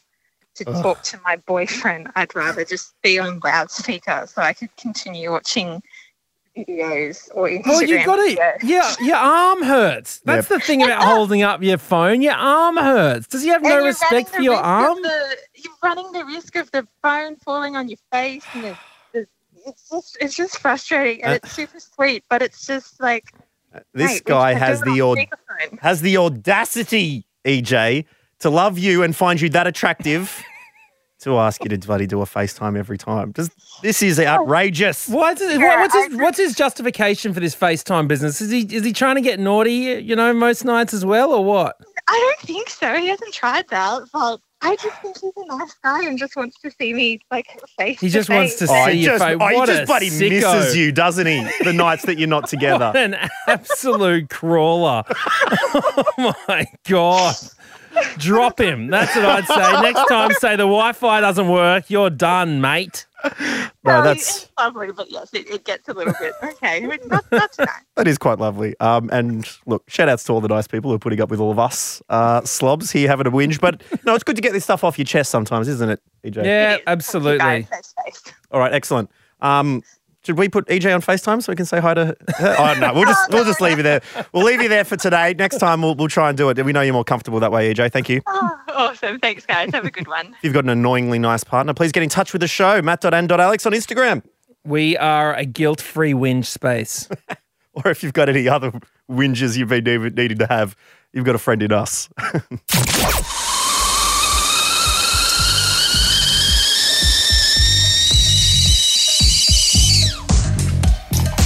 to 0.54 0.64
Ugh. 0.68 0.82
talk 0.82 1.02
to 1.04 1.20
my 1.24 1.36
boyfriend. 1.46 2.08
I'd 2.14 2.34
rather 2.36 2.64
just 2.64 2.94
be 3.02 3.18
on 3.18 3.40
loudspeaker 3.42 4.26
so 4.32 4.42
I 4.42 4.52
could 4.52 4.74
continue 4.76 5.30
watching 5.32 5.82
videos 6.56 7.28
or 7.34 7.48
Instagram. 7.48 7.66
Well, 7.66 7.82
you 7.82 8.04
got 8.04 8.18
it. 8.20 8.38
videos. 8.38 8.58
Yeah, 8.62 8.94
your 9.00 9.16
arm 9.16 9.62
hurts. 9.62 10.20
That's 10.24 10.48
the 10.48 10.60
thing 10.60 10.82
about 10.82 11.02
holding 11.02 11.42
up 11.42 11.62
your 11.62 11.78
phone. 11.78 12.20
Your 12.22 12.34
arm 12.34 12.76
hurts. 12.76 13.26
Does 13.26 13.42
he 13.42 13.48
have 13.48 13.62
And 13.62 13.70
no 13.70 13.84
respect 13.84 14.28
for 14.30 14.42
your 14.42 14.56
arm? 14.56 15.00
the- 15.02 15.36
you're 15.64 15.74
running 15.82 16.12
the 16.12 16.24
risk 16.24 16.56
of 16.56 16.70
the 16.72 16.86
phone 17.02 17.36
falling 17.36 17.76
on 17.76 17.88
your 17.88 17.98
face, 18.12 18.44
and 18.54 18.64
the, 18.64 18.76
the, 19.12 19.26
it's 19.66 19.88
just 19.90 20.18
it's 20.20 20.34
just 20.36 20.58
frustrating, 20.58 21.22
and 21.24 21.32
Uh, 21.32 21.38
it's 21.42 21.52
super 21.52 21.80
sweet, 21.80 22.24
but 22.28 22.42
it's 22.42 22.66
just 22.66 23.00
like 23.00 23.32
This 23.94 24.14
mate, 24.14 24.24
guy 24.24 24.54
has 24.54 24.80
the 24.82 25.00
aud- 25.02 25.18
has 25.80 26.00
the 26.02 26.16
audacity, 26.16 27.24
EJ, 27.44 28.04
to 28.40 28.50
love 28.50 28.78
you 28.78 29.02
and 29.02 29.14
find 29.16 29.40
you 29.40 29.48
that 29.50 29.66
attractive 29.66 30.42
to 31.20 31.38
ask 31.38 31.62
you 31.62 31.68
to 31.70 31.78
bloody 31.78 32.06
do 32.06 32.20
a 32.20 32.24
FaceTime 32.24 32.76
every 32.76 32.98
time. 32.98 33.32
Just 33.32 33.52
this 33.82 34.02
is 34.02 34.18
outrageous. 34.18 35.08
What's 35.08 35.40
his, 35.40 35.58
Yeah, 35.58 35.80
what's, 35.80 35.94
his, 35.94 36.16
what's 36.16 36.38
his 36.38 36.54
justification 36.56 37.32
for 37.32 37.38
this 37.40 37.54
FaceTime 37.54 38.08
business? 38.08 38.40
Is 38.40 38.50
he 38.50 38.62
is 38.62 38.84
he 38.84 38.92
trying 38.92 39.14
to 39.14 39.20
get 39.22 39.38
naughty, 39.38 40.02
you 40.02 40.16
know, 40.16 40.32
most 40.34 40.64
nights 40.64 40.92
as 40.92 41.04
well, 41.06 41.32
or 41.32 41.44
what? 41.44 41.76
I 42.08 42.18
don't 42.18 42.46
think 42.46 42.68
so. 42.68 42.94
He 42.96 43.06
hasn't 43.06 43.32
tried 43.32 43.68
that, 43.68 44.02
but 44.12 44.40
I 44.64 44.76
just 44.76 45.02
think 45.02 45.18
he's 45.18 45.32
a 45.36 45.46
nice 45.46 45.74
guy 45.82 46.04
and 46.04 46.16
just 46.16 46.36
wants 46.36 46.58
to 46.60 46.70
see 46.70 46.94
me 46.94 47.20
like 47.30 47.46
face. 47.78 48.00
He 48.00 48.08
just 48.08 48.30
wants 48.30 48.54
to 48.56 48.66
see 48.68 48.72
oh, 48.74 48.86
he 48.88 49.00
your 49.04 49.18
just, 49.18 49.24
face. 49.24 49.36
oh, 49.40 49.48
he 49.48 49.56
What 49.56 49.66
just 49.66 49.82
a 49.82 49.86
bloody 49.86 50.08
sicko. 50.10 50.30
misses 50.30 50.76
you, 50.76 50.92
doesn't 50.92 51.26
he? 51.26 51.46
The 51.64 51.72
nights 51.72 52.04
that 52.06 52.18
you're 52.18 52.28
not 52.28 52.42
What 52.42 52.50
together. 52.50 52.92
an 52.94 53.16
absolute 53.48 54.28
crawler. 54.30 55.02
oh 55.74 56.34
my 56.48 56.66
God. 56.88 57.34
Drop 58.18 58.58
him. 58.60 58.88
That's 58.88 59.14
what 59.16 59.24
I'd 59.26 59.46
say. 59.46 59.82
Next 59.82 60.06
time, 60.08 60.30
say 60.32 60.52
the 60.52 60.62
Wi 60.62 60.92
Fi 60.92 61.20
doesn't 61.20 61.48
work. 61.48 61.90
You're 61.90 62.08
done, 62.10 62.60
mate. 62.60 63.06
No, 63.84 64.00
that's 64.00 64.44
it's 64.44 64.52
lovely, 64.56 64.92
but 64.92 65.10
yes, 65.10 65.34
it, 65.34 65.50
it 65.50 65.64
gets 65.64 65.88
a 65.88 65.92
little 65.92 66.14
bit 66.20 66.34
okay. 66.40 66.80
Not, 67.06 67.24
not 67.32 67.52
tonight. 67.52 67.82
that 67.96 68.06
is 68.06 68.16
quite 68.16 68.38
lovely. 68.38 68.78
Um, 68.78 69.10
and 69.12 69.44
look, 69.66 69.82
shout 69.90 70.08
outs 70.08 70.22
to 70.24 70.32
all 70.32 70.40
the 70.40 70.46
nice 70.46 70.68
people 70.68 70.90
who 70.90 70.94
are 70.94 71.00
putting 71.00 71.20
up 71.20 71.30
with 71.30 71.40
all 71.40 71.50
of 71.50 71.58
us 71.58 72.00
uh, 72.08 72.42
slobs 72.42 72.92
here 72.92 73.08
having 73.08 73.26
a 73.26 73.30
whinge. 73.32 73.58
But 73.60 73.82
no, 74.04 74.14
it's 74.14 74.22
good 74.22 74.36
to 74.36 74.42
get 74.42 74.52
this 74.52 74.62
stuff 74.62 74.84
off 74.84 74.98
your 74.98 75.04
chest 75.04 75.30
sometimes, 75.32 75.66
isn't 75.66 75.90
it, 75.90 76.00
EJ? 76.24 76.44
Yeah, 76.44 76.74
It 76.74 76.76
is. 76.76 76.82
absolutely. 76.86 77.38
Guys, 77.38 77.66
face 77.68 77.94
to 77.96 78.02
face. 78.04 78.34
All 78.52 78.60
right, 78.60 78.72
excellent. 78.72 79.10
Um, 79.40 79.82
should 80.24 80.38
we 80.38 80.48
put 80.48 80.68
EJ 80.68 80.94
on 80.94 81.02
FaceTime 81.02 81.42
so 81.42 81.50
we 81.50 81.56
can 81.56 81.66
say 81.66 81.80
hi 81.80 81.94
to 81.94 82.04
her? 82.06 82.56
Oh 82.56 82.76
no, 82.78 82.94
we'll 82.94 83.06
just 83.06 83.30
we'll 83.32 83.44
just 83.44 83.60
leave 83.60 83.78
you 83.78 83.82
there. 83.82 84.00
We'll 84.32 84.44
leave 84.44 84.62
you 84.62 84.68
there 84.68 84.84
for 84.84 84.96
today. 84.96 85.34
Next 85.36 85.58
time 85.58 85.82
we'll 85.82 85.96
we'll 85.96 86.06
try 86.06 86.28
and 86.28 86.38
do 86.38 86.48
it. 86.50 86.64
We 86.64 86.72
know 86.72 86.82
you're 86.82 86.94
more 86.94 87.02
comfortable 87.02 87.40
that 87.40 87.50
way, 87.50 87.74
EJ. 87.74 87.90
Thank 87.90 88.08
you. 88.08 88.22
Awesome. 88.82 89.20
Thanks, 89.20 89.46
guys. 89.46 89.70
Have 89.72 89.84
a 89.84 89.90
good 89.90 90.08
one. 90.08 90.26
If 90.42 90.44
you've 90.44 90.54
got 90.54 90.64
an 90.64 90.70
annoyingly 90.70 91.20
nice 91.20 91.44
partner, 91.44 91.72
please 91.72 91.92
get 91.92 92.02
in 92.02 92.08
touch 92.08 92.32
with 92.32 92.40
the 92.40 92.48
show. 92.48 92.82
Matt.and.alex 92.82 93.64
on 93.64 93.72
Instagram. 93.72 94.22
We 94.64 94.96
are 94.96 95.34
a 95.34 95.44
guilt 95.44 95.80
free 95.80 96.12
whinge 96.12 96.46
space. 96.46 97.08
Or 97.74 97.90
if 97.90 98.02
you've 98.02 98.12
got 98.12 98.28
any 98.28 98.48
other 98.48 98.70
whinges 99.10 99.56
you've 99.56 99.70
been 99.70 100.14
needing 100.14 100.36
to 100.36 100.46
have, 100.46 100.76
you've 101.14 101.24
got 101.24 101.34
a 101.34 101.38
friend 101.38 101.62
in 101.62 101.72
us. 101.72 102.10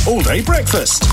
All 0.09 0.21
day 0.23 0.43
breakfast 0.43 1.05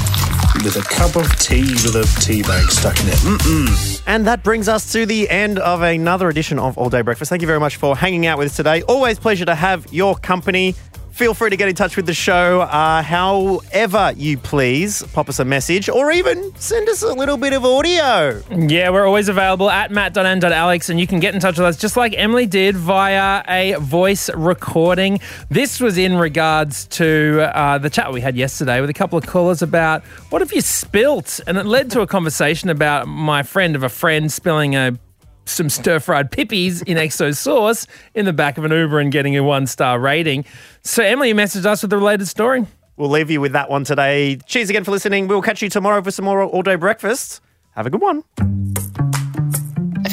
with 0.55 0.75
a 0.77 0.81
cup 0.81 1.15
of 1.15 1.27
tea 1.39 1.61
with 1.61 1.95
a 1.95 2.21
tea 2.21 2.41
bag 2.43 2.69
stuck 2.69 2.99
in 2.99 3.07
it. 3.07 3.15
Mm-mm. 3.15 4.03
And 4.05 4.27
that 4.27 4.43
brings 4.43 4.67
us 4.67 4.91
to 4.91 5.05
the 5.05 5.29
end 5.29 5.57
of 5.59 5.81
another 5.81 6.29
edition 6.29 6.59
of 6.59 6.77
All 6.77 6.89
Day 6.89 7.01
Breakfast. 7.01 7.29
Thank 7.29 7.41
you 7.41 7.47
very 7.47 7.59
much 7.59 7.77
for 7.77 7.95
hanging 7.95 8.25
out 8.25 8.37
with 8.37 8.47
us 8.47 8.55
today. 8.55 8.83
Always 8.83 9.17
pleasure 9.17 9.45
to 9.45 9.55
have 9.55 9.91
your 9.91 10.15
company. 10.15 10.75
Feel 11.13 11.35
free 11.35 11.51
to 11.51 11.57
get 11.57 11.69
in 11.69 11.75
touch 11.75 11.95
with 11.95 12.07
the 12.07 12.13
show 12.15 12.61
uh, 12.61 13.03
however 13.03 14.13
you 14.17 14.35
please. 14.35 15.03
Pop 15.13 15.29
us 15.29 15.37
a 15.37 15.45
message 15.45 15.87
or 15.87 16.11
even 16.11 16.55
send 16.55 16.89
us 16.89 17.03
a 17.03 17.13
little 17.13 17.37
bit 17.37 17.53
of 17.53 17.63
audio. 17.63 18.41
Yeah, 18.49 18.89
we're 18.89 19.05
always 19.05 19.29
available 19.29 19.69
at 19.69 19.91
matt.n.alex, 19.91 20.89
and 20.89 20.99
you 20.99 21.05
can 21.05 21.19
get 21.19 21.35
in 21.35 21.39
touch 21.39 21.59
with 21.59 21.67
us 21.67 21.77
just 21.77 21.95
like 21.95 22.15
Emily 22.17 22.47
did 22.47 22.75
via 22.75 23.43
a 23.47 23.75
voice 23.79 24.27
recording. 24.33 25.19
This 25.49 25.79
was 25.79 25.99
in 25.99 26.17
regards 26.17 26.87
to 26.87 27.47
uh, 27.55 27.77
the 27.77 27.91
chat 27.91 28.11
we 28.11 28.19
had 28.19 28.35
yesterday 28.35 28.81
with 28.81 28.89
a 28.89 28.93
couple 28.93 29.15
of 29.15 29.27
callers 29.27 29.61
about 29.61 30.03
what 30.31 30.41
have 30.41 30.51
you 30.51 30.61
spilt? 30.61 31.39
And 31.45 31.59
it 31.59 31.67
led 31.67 31.91
to 31.91 32.01
a 32.01 32.07
conversation 32.07 32.71
about 32.71 33.07
my 33.07 33.43
friend 33.43 33.75
of 33.75 33.83
a 33.83 33.89
friend 33.89 34.31
spilling 34.31 34.75
a 34.75 34.97
some 35.45 35.69
stir 35.69 35.99
fried 35.99 36.31
pippies 36.31 36.81
in 36.83 36.97
XO 36.97 37.35
sauce 37.35 37.87
in 38.13 38.25
the 38.25 38.33
back 38.33 38.57
of 38.57 38.65
an 38.65 38.71
Uber 38.71 38.99
and 38.99 39.11
getting 39.11 39.35
a 39.37 39.43
one 39.43 39.67
star 39.67 39.99
rating. 39.99 40.45
So 40.83 41.03
Emily 41.03 41.33
messaged 41.33 41.65
us 41.65 41.81
with 41.81 41.91
the 41.91 41.97
related 41.97 42.27
story. 42.27 42.65
We'll 42.95 43.09
leave 43.09 43.31
you 43.31 43.41
with 43.41 43.53
that 43.53 43.69
one 43.69 43.83
today. 43.83 44.37
Cheers 44.45 44.69
again 44.69 44.83
for 44.83 44.91
listening. 44.91 45.27
We'll 45.27 45.41
catch 45.41 45.61
you 45.61 45.69
tomorrow 45.69 46.01
for 46.01 46.11
some 46.11 46.25
more 46.25 46.43
all 46.43 46.61
day 46.61 46.75
breakfast. 46.75 47.41
Have 47.75 47.87
a 47.87 47.89
good 47.89 48.01
one. 48.01 48.23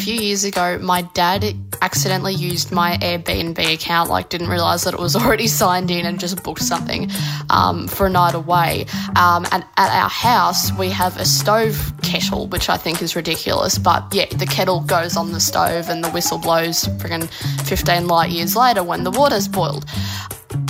A 0.00 0.02
few 0.02 0.14
years 0.14 0.44
ago, 0.44 0.78
my 0.78 1.02
dad 1.02 1.44
accidentally 1.82 2.32
used 2.32 2.72
my 2.72 2.96
Airbnb 3.02 3.74
account, 3.74 4.08
like 4.08 4.30
didn't 4.30 4.48
realize 4.48 4.84
that 4.84 4.94
it 4.94 4.98
was 4.98 5.14
already 5.20 5.46
signed 5.46 5.90
in 5.90 6.06
and 6.06 6.18
just 6.18 6.42
booked 6.42 6.62
something 6.62 7.10
um, 7.50 7.86
for 7.86 8.06
a 8.06 8.08
night 8.08 8.34
away. 8.34 8.86
Um, 9.16 9.44
and 9.52 9.62
at 9.76 10.02
our 10.02 10.08
house, 10.08 10.72
we 10.78 10.88
have 10.88 11.18
a 11.18 11.26
stove 11.26 11.92
kettle, 12.00 12.46
which 12.46 12.70
I 12.70 12.78
think 12.78 13.02
is 13.02 13.14
ridiculous. 13.14 13.76
But 13.76 14.06
yeah, 14.14 14.24
the 14.24 14.46
kettle 14.46 14.80
goes 14.80 15.18
on 15.18 15.32
the 15.32 15.40
stove 15.40 15.90
and 15.90 16.02
the 16.02 16.10
whistle 16.12 16.38
blows 16.38 16.84
friggin' 16.96 17.28
15 17.66 18.06
light 18.06 18.30
years 18.30 18.56
later 18.56 18.82
when 18.82 19.04
the 19.04 19.10
water's 19.10 19.48
boiled 19.48 19.84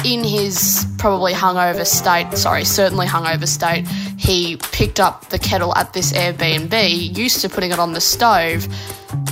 in 0.04 0.24
his 0.24 0.86
probably 0.98 1.32
hungover 1.32 1.86
state, 1.86 2.36
sorry, 2.36 2.64
certainly 2.64 3.06
hungover 3.06 3.46
state, 3.46 3.86
he 4.18 4.56
picked 4.72 4.98
up 4.98 5.28
the 5.28 5.38
kettle 5.38 5.74
at 5.76 5.92
this 5.92 6.12
Airbnb, 6.12 7.16
used 7.16 7.40
to 7.42 7.48
putting 7.48 7.70
it 7.70 7.78
on 7.78 7.92
the 7.92 8.00
stove, 8.00 8.66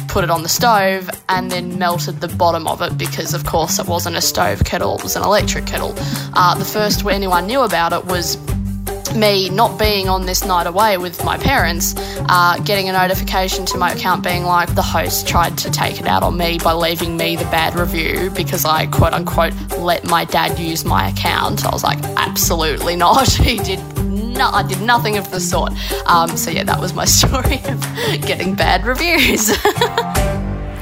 put 0.08 0.24
it 0.24 0.30
on 0.30 0.42
the 0.42 0.48
stove, 0.48 1.08
and 1.28 1.50
then 1.50 1.78
melted 1.78 2.20
the 2.20 2.28
bottom 2.28 2.66
of 2.66 2.82
it 2.82 2.96
because, 2.98 3.34
of 3.34 3.44
course, 3.44 3.78
it 3.78 3.86
wasn't 3.86 4.16
a 4.16 4.20
stove 4.20 4.64
kettle, 4.64 4.96
it 4.96 5.02
was 5.02 5.16
an 5.16 5.22
electric 5.22 5.66
kettle. 5.66 5.94
Uh, 6.34 6.56
the 6.56 6.64
first 6.64 7.06
anyone 7.06 7.46
knew 7.46 7.60
about 7.60 7.92
it 7.92 8.04
was 8.06 8.36
me 9.14 9.48
not 9.50 9.78
being 9.78 10.08
on 10.08 10.26
this 10.26 10.44
night 10.44 10.66
away 10.66 10.98
with 10.98 11.24
my 11.24 11.36
parents, 11.38 11.94
uh, 12.28 12.58
getting 12.64 12.88
a 12.88 12.92
notification 12.92 13.64
to 13.66 13.78
my 13.78 13.92
account 13.92 14.22
being 14.22 14.44
like 14.44 14.74
the 14.74 14.82
host 14.82 15.26
tried 15.26 15.56
to 15.58 15.70
take 15.70 16.00
it 16.00 16.06
out 16.06 16.22
on 16.22 16.36
me 16.36 16.58
by 16.62 16.72
leaving 16.72 17.16
me 17.16 17.36
the 17.36 17.44
bad 17.44 17.74
review 17.74 18.30
because 18.30 18.64
I 18.64 18.86
quote 18.86 19.12
unquote 19.12 19.54
let 19.78 20.04
my 20.04 20.24
dad 20.24 20.58
use 20.58 20.84
my 20.84 21.08
account. 21.08 21.64
I 21.64 21.70
was 21.70 21.84
like, 21.84 22.02
absolutely 22.16 22.96
not. 22.96 23.28
he 23.32 23.58
did. 23.58 23.80
No, 24.38 24.48
I 24.50 24.62
did 24.62 24.80
nothing 24.80 25.16
of 25.16 25.28
the 25.32 25.40
sort. 25.40 25.72
Um, 26.06 26.36
so 26.36 26.52
yeah, 26.52 26.62
that 26.62 26.80
was 26.80 26.94
my 26.94 27.04
story 27.18 27.60
of 27.64 27.80
getting 28.24 28.54
bad 28.54 28.86
reviews. 28.86 29.48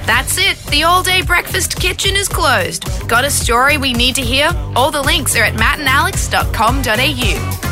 That's 0.06 0.36
it. 0.38 0.58
The 0.70 0.84
all 0.84 1.02
day 1.02 1.22
breakfast 1.22 1.80
kitchen 1.80 2.14
is 2.16 2.28
closed. 2.28 2.84
Got 3.08 3.24
a 3.24 3.30
story 3.30 3.78
we 3.78 3.94
need 3.94 4.14
to 4.16 4.22
hear? 4.22 4.50
All 4.76 4.90
the 4.90 5.00
links 5.02 5.34
are 5.36 5.42
at 5.42 5.54
mattandalex.com.au. 5.54 7.65